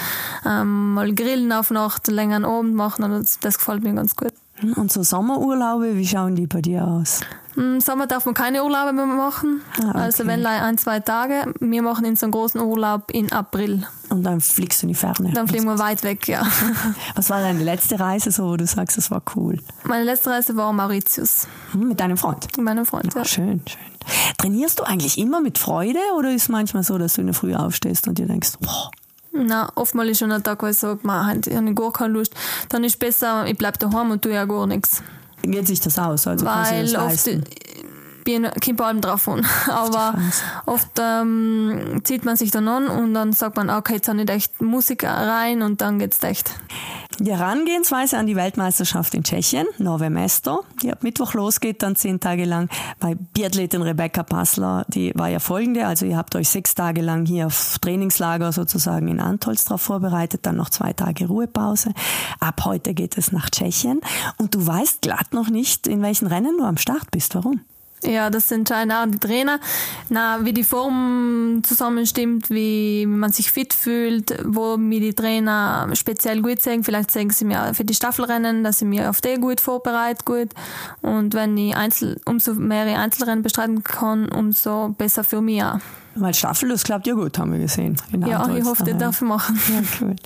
ähm, 0.47 0.95
mal 0.95 1.14
grillen 1.14 1.53
auf 1.53 1.71
Nacht, 1.71 2.09
länger 2.09 2.37
einen 2.37 2.45
Abend 2.45 2.75
machen. 2.75 3.11
Das, 3.11 3.38
das 3.38 3.59
gefällt 3.59 3.83
mir 3.83 3.95
ganz 3.95 4.16
gut. 4.16 4.33
Und 4.77 4.92
so 4.92 5.03
Sommerurlaube, 5.03 5.97
wie 5.97 6.07
schauen 6.07 6.37
die 6.37 6.47
bei 6.47 6.62
dir 6.62 6.87
aus? 6.87 7.21
Im 7.57 7.81
Sommer 7.81 8.07
darf 8.07 8.25
man 8.25 8.35
keine 8.35 8.64
Urlaube 8.64 8.92
mehr 8.92 9.07
machen. 9.07 9.61
Ah, 9.79 9.90
okay. 9.90 9.99
Also 9.99 10.27
wenn 10.27 10.47
ein, 10.47 10.79
zwei 10.79 11.01
Tage. 11.01 11.53
Wir 11.61 11.83
machen 11.83 12.05
in 12.07 12.16
so 12.16 12.25
einen 12.27 12.33
großen 12.33 12.61
Urlaub 12.61 13.11
in 13.11 13.31
April. 13.31 13.87
Und 14.09 14.23
dann 14.23 14.40
fliegst 14.40 14.81
du 14.81 14.87
in 14.87 14.88
die 14.88 14.95
Ferne. 14.95 15.33
Dann 15.33 15.49
fliegen 15.49 15.64
wir 15.64 15.79
weit 15.79 16.03
weg, 16.03 16.29
ja. 16.29 16.47
Was 17.14 17.29
war 17.29 17.40
deine 17.40 17.62
letzte 17.62 18.01
Reise 18.01 18.31
so, 18.31 18.45
wo 18.45 18.57
du 18.57 18.66
sagst, 18.66 18.97
das 18.97 19.11
war 19.11 19.23
cool? 19.37 19.59
Meine 19.85 20.05
letzte 20.05 20.31
Reise 20.31 20.57
war 20.57 20.73
Mauritius. 20.73 21.47
Hm, 21.73 21.88
mit 21.88 22.01
deinem 22.01 22.16
Freund? 22.16 22.47
Mit 22.57 22.64
meinem 22.64 22.87
Freund, 22.87 23.09
Ach, 23.11 23.16
ja. 23.16 23.25
Schön, 23.27 23.61
schön. 23.66 23.91
Trainierst 24.38 24.79
du 24.79 24.85
eigentlich 24.85 25.19
immer 25.19 25.41
mit 25.41 25.59
Freude 25.59 25.99
oder 26.17 26.31
ist 26.33 26.43
es 26.43 26.49
manchmal 26.49 26.83
so, 26.83 26.99
dass 26.99 27.15
du 27.15 27.21
in 27.21 27.29
der 27.29 27.35
Früh 27.35 27.55
aufstehst 27.55 28.09
und 28.09 28.19
dir 28.19 28.27
denkst, 28.27 28.53
boah, 28.61 28.91
Na, 29.33 29.71
oftmals 29.75 30.11
ist 30.11 30.19
schon 30.19 30.33
ein 30.33 30.43
Tag, 30.43 30.62
wo 30.62 30.67
ich 30.67 30.77
sage, 30.79 31.01
man, 31.03 31.41
ich 31.47 31.55
habe 31.55 31.75
gar 31.75 31.93
keine 31.93 32.15
Lust. 32.15 32.35
Dann 32.69 32.85
ist 32.85 32.93
es 32.95 32.99
besser, 32.99 33.47
ich 33.47 33.57
bleibe 33.57 33.79
daheim 33.79 34.11
und 34.11 34.23
tue 34.23 34.33
ja 34.33 34.45
gar 34.45 34.67
nichts. 34.67 35.03
geht 35.43 35.67
sich 35.67 35.81
das 35.81 35.99
aus? 35.99 36.27
Also 36.27 36.45
kannst 36.45 36.71
du 36.71 36.77
Weil 36.77 36.85
das 36.85 36.95
oft 36.95 37.05
leisten? 37.07 37.45
bin 38.25 38.49
bei 38.77 38.85
allem 38.85 39.01
drauf 39.01 39.29
an. 39.29 39.47
Aber 39.69 40.15
oft 40.67 40.91
ähm, 41.01 42.01
zieht 42.05 42.25
man 42.25 42.37
sich 42.37 42.51
dann 42.51 42.69
an 42.69 42.88
und 42.88 43.15
dann 43.15 43.33
sagt 43.33 43.57
man, 43.57 43.71
okay, 43.71 43.95
jetzt 43.95 44.09
habe 44.09 44.23
ich 44.23 44.31
echt 44.31 44.61
Musik 44.61 45.05
rein 45.05 45.62
und 45.62 45.81
dann 45.81 45.99
geht's 45.99 46.23
echt. 46.23 46.51
Die 47.18 47.31
Herangehensweise 47.31 48.16
an 48.16 48.27
die 48.27 48.37
Weltmeisterschaft 48.37 49.14
in 49.14 49.22
Tschechien, 49.22 49.66
Nove 49.79 50.11
Mesto, 50.11 50.64
die 50.83 50.90
ab 50.90 51.03
Mittwoch 51.03 51.35
losgeht, 51.35 51.83
dann 51.83 51.94
zehn 51.94 52.20
Tage 52.20 52.44
lang 52.44 52.68
bei 52.98 53.14
Biathletin 53.14 53.83
Rebecca 53.83 54.22
Passler, 54.22 54.85
die 54.88 55.12
war 55.14 55.29
ja 55.29 55.38
folgende, 55.38 55.87
also 55.87 56.07
ihr 56.07 56.16
habt 56.16 56.35
euch 56.35 56.48
sechs 56.48 56.75
Tage 56.75 57.03
lang 57.03 57.27
hier 57.27 57.46
auf 57.46 57.79
Trainingslager 57.81 58.51
sozusagen 58.53 59.09
in 59.09 59.20
Antolz 59.20 59.64
drauf 59.64 59.83
vorbereitet, 59.83 60.46
dann 60.46 60.57
noch 60.57 60.70
zwei 60.70 60.94
Tage 60.94 61.27
Ruhepause. 61.27 61.92
Ab 62.40 62.62
heute 62.64 62.94
geht 62.94 63.16
es 63.18 63.31
nach 63.31 63.51
Tschechien 63.51 64.01
und 64.38 64.55
du 64.55 64.66
weißt 64.66 65.03
glatt 65.03 65.33
noch 65.33 65.48
nicht, 65.48 65.87
in 65.87 66.03
welchen 66.03 66.27
Rennen 66.27 66.57
du 66.59 66.64
am 66.64 66.79
Start 66.79 67.11
bist. 67.11 67.35
Warum? 67.35 67.61
Ja, 68.05 68.31
das 68.31 68.51
entscheiden 68.51 68.93
auch 68.93 69.07
die 69.07 69.19
Trainer. 69.19 69.61
Na, 70.09 70.45
wie 70.45 70.53
die 70.53 70.65
Form 70.65 71.62
zusammenstimmt, 71.62 72.51
wie 72.51 73.07
man 73.07 73.33
sich 73.33 73.53
fit 73.53 73.73
fühlt, 73.73 74.35
wo 74.45 74.77
mir 74.77 75.01
die 75.01 75.15
Trainer 75.15 75.88
speziell 75.95 76.43
gut 76.43 76.61
sehen. 76.61 76.83
Vielleicht 76.85 77.11
sagen 77.11 77.31
sie 77.31 77.45
mir 77.45 77.75
für 77.75 77.85
die 77.85 77.95
Staffelrennen, 77.95 78.65
dass 78.65 78.83
ich 78.83 78.88
mir 78.88 79.09
auf 79.11 79.21
die 79.21 79.37
gut 79.37 79.61
vorbereite, 79.61 80.25
gut. 80.25 80.51
Und 81.01 81.35
wenn 81.35 81.57
ich 81.57 81.77
Einzel, 81.77 82.21
umso 82.25 82.55
mehrere 82.55 82.99
Einzelrennen 82.99 83.43
bestreiten 83.43 83.85
kann, 83.85 84.29
umso 84.31 84.91
besser 84.99 85.23
für 85.25 85.41
mich 85.41 85.62
auch. 85.62 85.79
Weil 86.15 86.35
Staffel, 86.35 86.69
das 86.69 86.85
klappt 86.85 87.07
ja 87.07 87.15
gut, 87.15 87.38
haben 87.38 87.53
wir 87.53 87.59
gesehen. 87.59 87.97
Ja, 88.27 88.47
ich 88.55 88.65
hoffe, 88.65 88.85
das 88.85 88.99
darf 88.99 89.23
ich 89.23 89.29
machen. 89.29 89.59
Ja, 89.69 89.81
cool. 90.01 90.17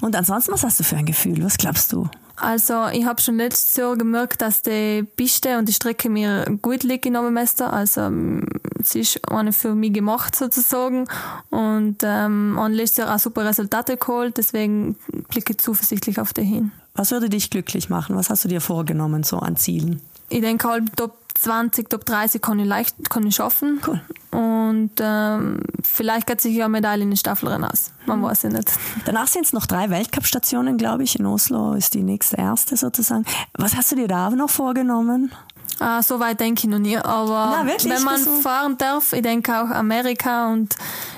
Und 0.00 0.16
ansonsten, 0.16 0.52
was 0.52 0.62
hast 0.62 0.80
du 0.80 0.84
für 0.84 0.96
ein 0.96 1.04
Gefühl? 1.04 1.44
Was 1.44 1.58
glaubst 1.58 1.92
du? 1.92 2.08
Also 2.36 2.86
ich 2.92 3.04
habe 3.04 3.20
schon 3.20 3.36
letztes 3.36 3.76
Jahr 3.76 3.96
gemerkt, 3.96 4.42
dass 4.42 4.62
die 4.62 5.04
Piste 5.16 5.58
und 5.58 5.68
die 5.68 5.72
Strecke 5.72 6.08
mir 6.08 6.44
gut 6.62 6.82
liegt 6.82 7.06
in 7.06 7.16
Obermeister. 7.16 7.72
Also 7.72 8.02
ähm, 8.02 8.46
es 8.80 8.94
ist 8.94 9.30
eine 9.30 9.52
für 9.52 9.74
mich 9.74 9.92
gemacht 9.92 10.34
sozusagen 10.34 11.06
und 11.50 11.98
ähm, 12.02 12.58
und 12.58 12.72
letztes 12.72 12.98
Jahr 12.98 13.14
auch 13.14 13.20
super 13.20 13.44
Resultate 13.44 13.96
geholt. 13.96 14.36
Deswegen 14.36 14.96
blicke 15.28 15.52
ich 15.52 15.58
zuversichtlich 15.58 16.20
auf 16.20 16.32
die 16.32 16.42
hin. 16.42 16.72
Was 16.94 17.10
würde 17.10 17.28
dich 17.28 17.50
glücklich 17.50 17.88
machen? 17.88 18.16
Was 18.16 18.30
hast 18.30 18.44
du 18.44 18.48
dir 18.48 18.60
vorgenommen, 18.60 19.22
so 19.22 19.38
an 19.38 19.56
Zielen? 19.56 20.00
Ich 20.28 20.40
denke 20.40 20.68
halt 20.68 20.96
Top 20.96 21.16
20, 21.34 21.88
Top 21.88 22.04
30 22.04 22.40
kann 22.40 22.58
ich 22.58 22.66
leicht 22.66 23.10
kann 23.10 23.26
ich 23.26 23.34
schaffen. 23.36 23.80
Cool. 23.86 24.00
Und 24.30 24.53
ähm, 25.00 25.60
vielleicht 25.82 26.26
geht 26.26 26.40
sich 26.40 26.54
ja 26.54 26.64
eine 26.66 26.72
Medaille 26.72 27.02
in 27.02 27.10
den 27.10 27.16
Staffelrennen 27.16 27.68
aus. 27.68 27.92
Man 28.06 28.22
weiß 28.22 28.42
ja 28.44 28.50
nicht. 28.50 28.70
Danach 29.04 29.26
sind 29.28 29.46
es 29.46 29.52
noch 29.52 29.66
drei 29.66 29.90
Weltcup-Stationen, 29.90 30.76
glaube 30.78 31.02
ich. 31.02 31.18
In 31.18 31.26
Oslo 31.26 31.74
ist 31.74 31.94
die 31.94 32.02
nächste 32.02 32.36
erste 32.36 32.76
sozusagen. 32.76 33.24
Was 33.58 33.76
hast 33.76 33.92
du 33.92 33.96
dir 33.96 34.08
da 34.08 34.30
noch 34.30 34.50
vorgenommen? 34.50 35.32
Ah, 35.80 36.02
so 36.02 36.20
weit 36.20 36.38
denke 36.40 36.60
ich 36.64 36.70
noch 36.70 36.78
nie. 36.78 36.96
Aber 36.96 37.56
Na, 37.60 37.66
wirklich? 37.66 37.92
wenn 37.92 38.02
man 38.04 38.22
du- 38.24 38.30
fahren 38.40 38.78
darf, 38.78 39.12
ich 39.12 39.22
denke 39.22 39.52
auch 39.60 39.70
Amerika 39.70 40.52
und 40.52 40.76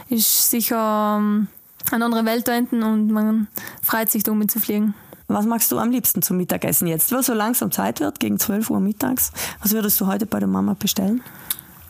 ist 0.09 0.51
sicher 0.51 1.17
ähm, 1.19 1.49
eine 1.91 2.05
andere 2.05 2.25
Welt 2.25 2.49
da 2.49 2.53
hinten 2.53 2.83
und 2.83 3.09
man 3.11 3.49
freut 3.83 4.11
sich, 4.11 4.23
da 4.23 4.33
mitzufliegen. 4.33 4.95
Was 5.29 5.45
magst 5.45 5.73
du 5.73 5.79
am 5.79 5.91
liebsten 5.91 6.23
zum 6.23 6.37
Mittagessen 6.37 6.87
jetzt? 6.87 7.11
Weil 7.11 7.23
so 7.25 7.35
langsam 7.35 7.73
Zeit 7.73 7.99
wird, 7.99 8.21
gegen 8.21 8.39
12 8.39 8.71
Uhr 8.71 8.79
mittags. 8.81 9.33
Was 9.61 9.73
würdest 9.73 10.01
du 10.01 10.07
heute 10.07 10.25
bei 10.25 10.39
der 10.39 10.47
Mama 10.49 10.75
bestellen? 10.79 11.21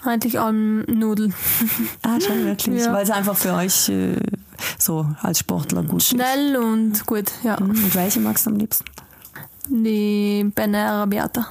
Eigentlich 0.07 0.38
allem 0.38 0.83
Nudeln. 0.83 1.35
Ah, 2.03 2.21
schon 2.21 2.45
wirklich. 2.45 2.85
Ja. 2.85 2.92
Weil 2.92 3.03
es 3.03 3.11
einfach 3.11 3.37
für 3.37 3.53
euch 3.55 3.88
äh, 3.88 4.21
so 4.79 5.07
als 5.21 5.40
Sportler 5.40 5.83
gut 5.83 6.03
ist. 6.03 6.09
Schnell 6.11 6.57
und 6.57 7.05
gut, 7.07 7.33
ja. 7.42 7.57
Und 7.57 7.95
welche 7.95 8.21
magst 8.21 8.47
du 8.47 8.51
am 8.51 8.57
liebsten? 8.57 8.85
Die 9.69 10.51
Bene 10.55 10.79
Arabiata. 10.79 11.49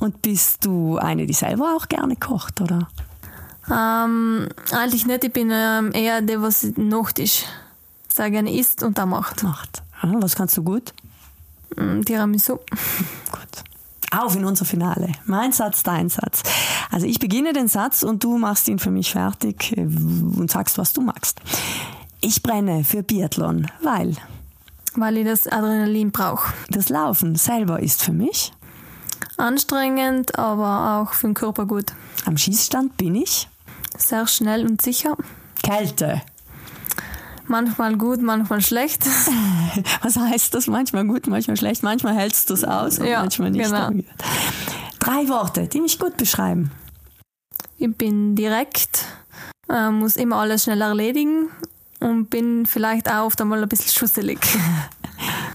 Und 0.00 0.22
bist 0.22 0.64
du 0.64 0.96
eine, 0.96 1.26
die 1.26 1.34
selber 1.34 1.76
auch 1.76 1.88
gerne 1.88 2.16
kocht, 2.16 2.60
oder? 2.60 2.88
Ähm, 3.70 4.48
eigentlich 4.72 5.06
nicht, 5.06 5.24
ich 5.24 5.32
bin 5.32 5.50
ähm, 5.52 5.92
eher 5.92 6.22
der, 6.22 6.40
was 6.40 6.62
Nacht 6.76 7.18
ist. 7.18 7.44
Sehr 8.08 8.30
gerne 8.30 8.52
isst 8.52 8.82
und 8.82 8.96
da 8.96 9.04
macht. 9.04 9.42
Macht. 9.42 9.82
Ah, 10.00 10.14
was 10.20 10.36
kannst 10.36 10.56
du 10.56 10.62
gut? 10.62 10.94
Mm, 11.76 12.00
Tiramisu. 12.02 12.56
Gut. 13.30 13.64
Auf 14.10 14.34
in 14.36 14.44
unser 14.44 14.64
Finale. 14.64 15.12
Mein 15.26 15.52
Satz, 15.52 15.82
dein 15.82 16.08
Satz. 16.08 16.42
Also 16.90 17.06
ich 17.06 17.18
beginne 17.18 17.52
den 17.52 17.68
Satz 17.68 18.02
und 18.02 18.24
du 18.24 18.38
machst 18.38 18.68
ihn 18.68 18.78
für 18.78 18.90
mich 18.90 19.12
fertig 19.12 19.76
äh, 19.76 19.82
und 19.82 20.50
sagst, 20.50 20.78
was 20.78 20.92
du 20.92 21.00
magst. 21.02 21.40
Ich 22.20 22.42
brenne 22.42 22.82
für 22.84 23.02
Biathlon, 23.02 23.70
weil 23.82 24.16
Weil 24.94 25.18
ich 25.18 25.26
das 25.26 25.46
Adrenalin 25.46 26.10
brauche. 26.12 26.52
das 26.70 26.88
Laufen 26.88 27.36
selber 27.36 27.80
ist 27.80 28.02
für 28.02 28.12
mich. 28.12 28.52
Anstrengend, 29.36 30.36
aber 30.38 31.00
auch 31.02 31.12
für 31.12 31.28
den 31.28 31.34
Körper 31.34 31.66
gut. 31.66 31.92
Am 32.24 32.36
Schießstand 32.36 32.96
bin 32.96 33.14
ich. 33.14 33.48
Sehr 33.96 34.26
schnell 34.26 34.66
und 34.66 34.82
sicher. 34.82 35.16
Kälte. 35.62 36.22
Manchmal 37.46 37.96
gut, 37.96 38.20
manchmal 38.20 38.60
schlecht. 38.60 39.06
Was 40.02 40.16
heißt 40.16 40.54
das? 40.54 40.66
Manchmal 40.66 41.06
gut, 41.06 41.26
manchmal 41.28 41.56
schlecht. 41.56 41.82
Manchmal 41.82 42.14
hältst 42.14 42.50
du 42.50 42.54
es 42.54 42.64
aus 42.64 42.98
und 42.98 43.06
Ja, 43.06 43.20
manchmal 43.20 43.50
nicht. 43.50 43.64
genau. 43.64 43.90
Drei 45.08 45.26
Worte, 45.30 45.66
die 45.68 45.80
mich 45.80 45.98
gut 45.98 46.18
beschreiben. 46.18 46.70
Ich 47.78 47.90
bin 47.96 48.36
direkt, 48.36 49.06
äh, 49.70 49.88
muss 49.88 50.16
immer 50.16 50.36
alles 50.36 50.64
schnell 50.64 50.82
erledigen 50.82 51.48
und 52.00 52.28
bin 52.28 52.66
vielleicht 52.66 53.10
auch 53.10 53.24
oft 53.24 53.40
einmal 53.40 53.62
ein 53.62 53.68
bisschen 53.70 53.92
schusselig. 53.92 54.38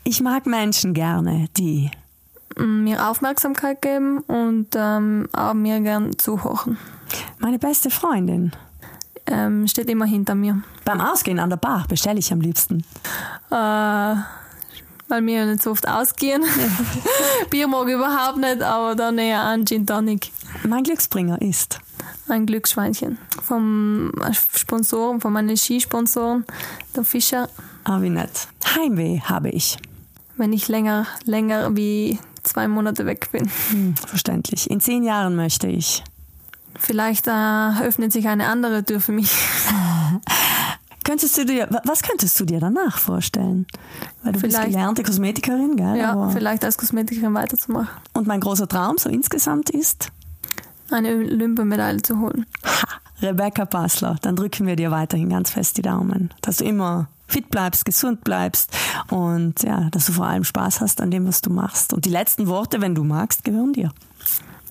Ich 0.05 0.19
mag 0.19 0.45
Menschen 0.45 0.93
gerne, 0.93 1.47
die 1.55 1.89
mir 2.57 3.07
Aufmerksamkeit 3.07 3.81
geben 3.81 4.19
und 4.19 4.67
ähm, 4.75 5.29
auch 5.31 5.53
mir 5.53 5.79
gern 5.79 6.17
zuhören. 6.17 6.77
meine 7.39 7.57
beste 7.57 7.89
Freundin. 7.89 8.51
Ähm, 9.25 9.65
steht 9.65 9.89
immer 9.89 10.03
hinter 10.03 10.35
mir. 10.35 10.61
Beim 10.83 10.99
Ausgehen 10.99 11.39
an 11.39 11.49
der 11.49 11.57
Bar 11.57 11.85
bestelle 11.87 12.19
ich 12.19 12.33
am 12.33 12.41
liebsten. 12.41 12.83
Äh, 13.49 14.15
weil 15.13 15.25
wir 15.27 15.35
ja 15.35 15.45
nicht 15.45 15.61
so 15.61 15.69
oft 15.69 15.87
ausgehen. 15.87 16.43
Bier 17.51 17.67
mag 17.67 17.87
ich 17.87 17.93
überhaupt 17.93 18.37
nicht, 18.37 18.63
aber 18.63 18.95
dann 18.95 19.19
eher 19.19 19.45
ein 19.45 19.63
Gin 19.63 19.85
Tonic. 19.85 20.31
Mein 20.67 20.83
Glücksbringer 20.83 21.39
ist 21.39 21.79
Ein 22.27 22.47
Glücksschweinchen. 22.47 23.19
Vom 23.43 24.11
Sponsoren, 24.55 25.21
von 25.21 25.31
meinen 25.31 25.55
Skisponsoren, 25.55 26.45
der 26.95 27.03
Fischer. 27.03 27.47
Ah, 27.83 28.01
wie 28.01 28.09
nett. 28.09 28.47
Heimweh 28.75 29.19
habe 29.19 29.49
ich. 29.49 29.77
Wenn 30.35 30.51
ich 30.51 30.67
länger, 30.67 31.05
länger 31.25 31.75
wie 31.75 32.17
zwei 32.41 32.67
Monate 32.67 33.05
weg 33.05 33.29
bin. 33.31 33.51
Hm, 33.69 33.95
verständlich. 33.95 34.71
In 34.71 34.79
zehn 34.79 35.03
Jahren 35.03 35.35
möchte 35.35 35.67
ich. 35.67 36.03
Vielleicht 36.79 37.27
äh, 37.27 37.83
öffnet 37.83 38.11
sich 38.11 38.27
eine 38.27 38.47
andere 38.47 38.83
Tür 38.83 38.99
für 38.99 39.11
mich. 39.11 39.31
Könntest 41.13 41.37
du 41.37 41.45
dir, 41.45 41.67
wa- 41.69 41.81
was 41.85 42.01
könntest 42.01 42.39
du 42.39 42.43
dir 42.45 42.59
danach 42.59 42.97
vorstellen? 42.97 43.67
Weil 44.23 44.33
du 44.33 44.39
bist 44.39 44.55
Vielleicht- 44.55 44.71
gelernte 44.71 45.03
Kosmetikerin, 45.03 45.75
gell? 45.75 45.95
Ja, 45.97 46.13
Aber- 46.13 46.31
vielleicht 46.31 46.65
als 46.65 46.75
Kosmetikerin 46.75 47.31
weiterzumachen. 47.35 47.87
Und 48.13 48.25
mein 48.25 48.39
großer 48.39 48.67
Traum 48.67 48.97
so 48.97 49.09
insgesamt 49.09 49.69
ist, 49.69 50.07
Eine 50.89 51.09
Olympiamedaille 51.15 52.01
zu 52.01 52.19
holen. 52.19 52.47
ha, 52.65 52.87
Rebecca 53.21 53.65
Passler, 53.65 54.15
dann 54.23 54.35
drücken 54.35 54.65
wir 54.65 54.75
dir 54.75 54.89
weiterhin 54.89 55.29
ganz 55.29 55.51
fest 55.51 55.77
die 55.77 55.83
Daumen, 55.83 56.31
dass 56.41 56.57
du 56.57 56.63
immer 56.63 57.09
fit 57.27 57.51
bleibst, 57.51 57.85
gesund 57.85 58.23
bleibst 58.23 58.71
und 59.11 59.61
ja, 59.61 59.89
dass 59.91 60.07
du 60.07 60.13
vor 60.13 60.25
allem 60.25 60.43
Spaß 60.43 60.81
hast 60.81 60.99
an 60.99 61.11
dem, 61.11 61.27
was 61.27 61.41
du 61.41 61.51
machst. 61.51 61.93
Und 61.93 62.05
die 62.05 62.09
letzten 62.09 62.47
Worte, 62.47 62.81
wenn 62.81 62.95
du 62.95 63.03
magst, 63.03 63.43
gehören 63.43 63.73
dir. 63.73 63.91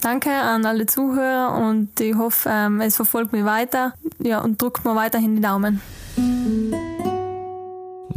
Danke 0.03 0.33
an 0.33 0.67
alle 0.67 0.87
Zuhörer 0.87 1.55
und 1.55 2.01
ich 2.01 2.17
hoffe, 2.17 2.51
ähm, 2.53 2.81
es 2.81 2.97
verfolgt 2.97 3.33
mich 3.33 3.45
weiter. 3.45 3.95
Ja, 4.19 4.41
und 4.41 4.61
drückt 4.61 4.85
mir 4.85 4.97
weiterhin 4.97 5.37
die 5.37 5.43
Daumen. 5.43 5.81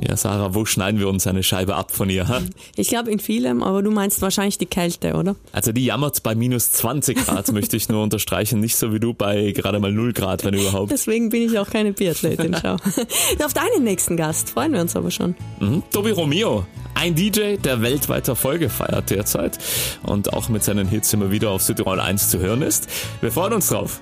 Ja, 0.01 0.17
Sarah, 0.17 0.53
wo 0.53 0.65
schneiden 0.65 0.99
wir 0.99 1.08
uns 1.08 1.27
eine 1.27 1.43
Scheibe 1.43 1.75
ab 1.75 1.91
von 1.91 2.10
ihr? 2.10 2.27
Ha? 2.27 2.41
Ich 2.75 2.89
glaube 2.89 3.12
in 3.12 3.19
vielem, 3.19 3.63
aber 3.63 3.81
du 3.81 3.91
meinst 3.91 4.21
wahrscheinlich 4.21 4.58
die 4.58 4.65
Kälte, 4.65 5.13
oder? 5.13 5.36
Also 5.51 5.71
die 5.71 5.86
jammert 5.86 6.23
bei 6.23 6.36
minus 6.36 6.71
20 6.73 7.25
Grad, 7.25 7.51
möchte 7.53 7.77
ich 7.77 7.89
nur 7.89 8.03
unterstreichen. 8.03 8.60
Nicht 8.60 8.75
so 8.75 8.93
wie 8.93 8.99
du 8.99 9.13
bei 9.13 9.51
gerade 9.51 9.79
mal 9.79 9.91
0 9.91 10.13
Grad, 10.13 10.43
wenn 10.43 10.53
überhaupt. 10.53 10.91
Deswegen 10.91 11.29
bin 11.29 11.43
ich 11.43 11.58
auch 11.58 11.69
keine 11.69 11.93
Biathletin, 11.93 12.55
schau. 12.62 12.73
Auf 13.45 13.53
deinen 13.53 13.84
nächsten 13.84 14.17
Gast 14.17 14.49
freuen 14.49 14.73
wir 14.73 14.81
uns 14.81 14.95
aber 14.95 15.12
schon. 15.12 15.36
Mhm. 15.60 15.84
Tobi 15.91 16.12
Romeo, 16.12 16.65
ein 16.93 17.15
DJ, 17.15 17.58
der 17.58 17.81
weltweit 17.81 18.27
Erfolge 18.27 18.69
feiert 18.69 19.10
derzeit 19.10 19.60
und 20.03 20.34
auch 20.34 20.49
mit 20.49 20.63
seinen 20.63 20.88
Hits 20.88 21.13
immer 21.13 21.31
wieder 21.31 21.51
auf 21.51 21.62
Südtirol 21.62 21.99
1 21.99 22.29
zu 22.29 22.39
hören 22.39 22.62
ist. 22.62 22.88
Wir 23.21 23.31
freuen 23.31 23.53
uns 23.53 23.67
drauf. 23.67 24.01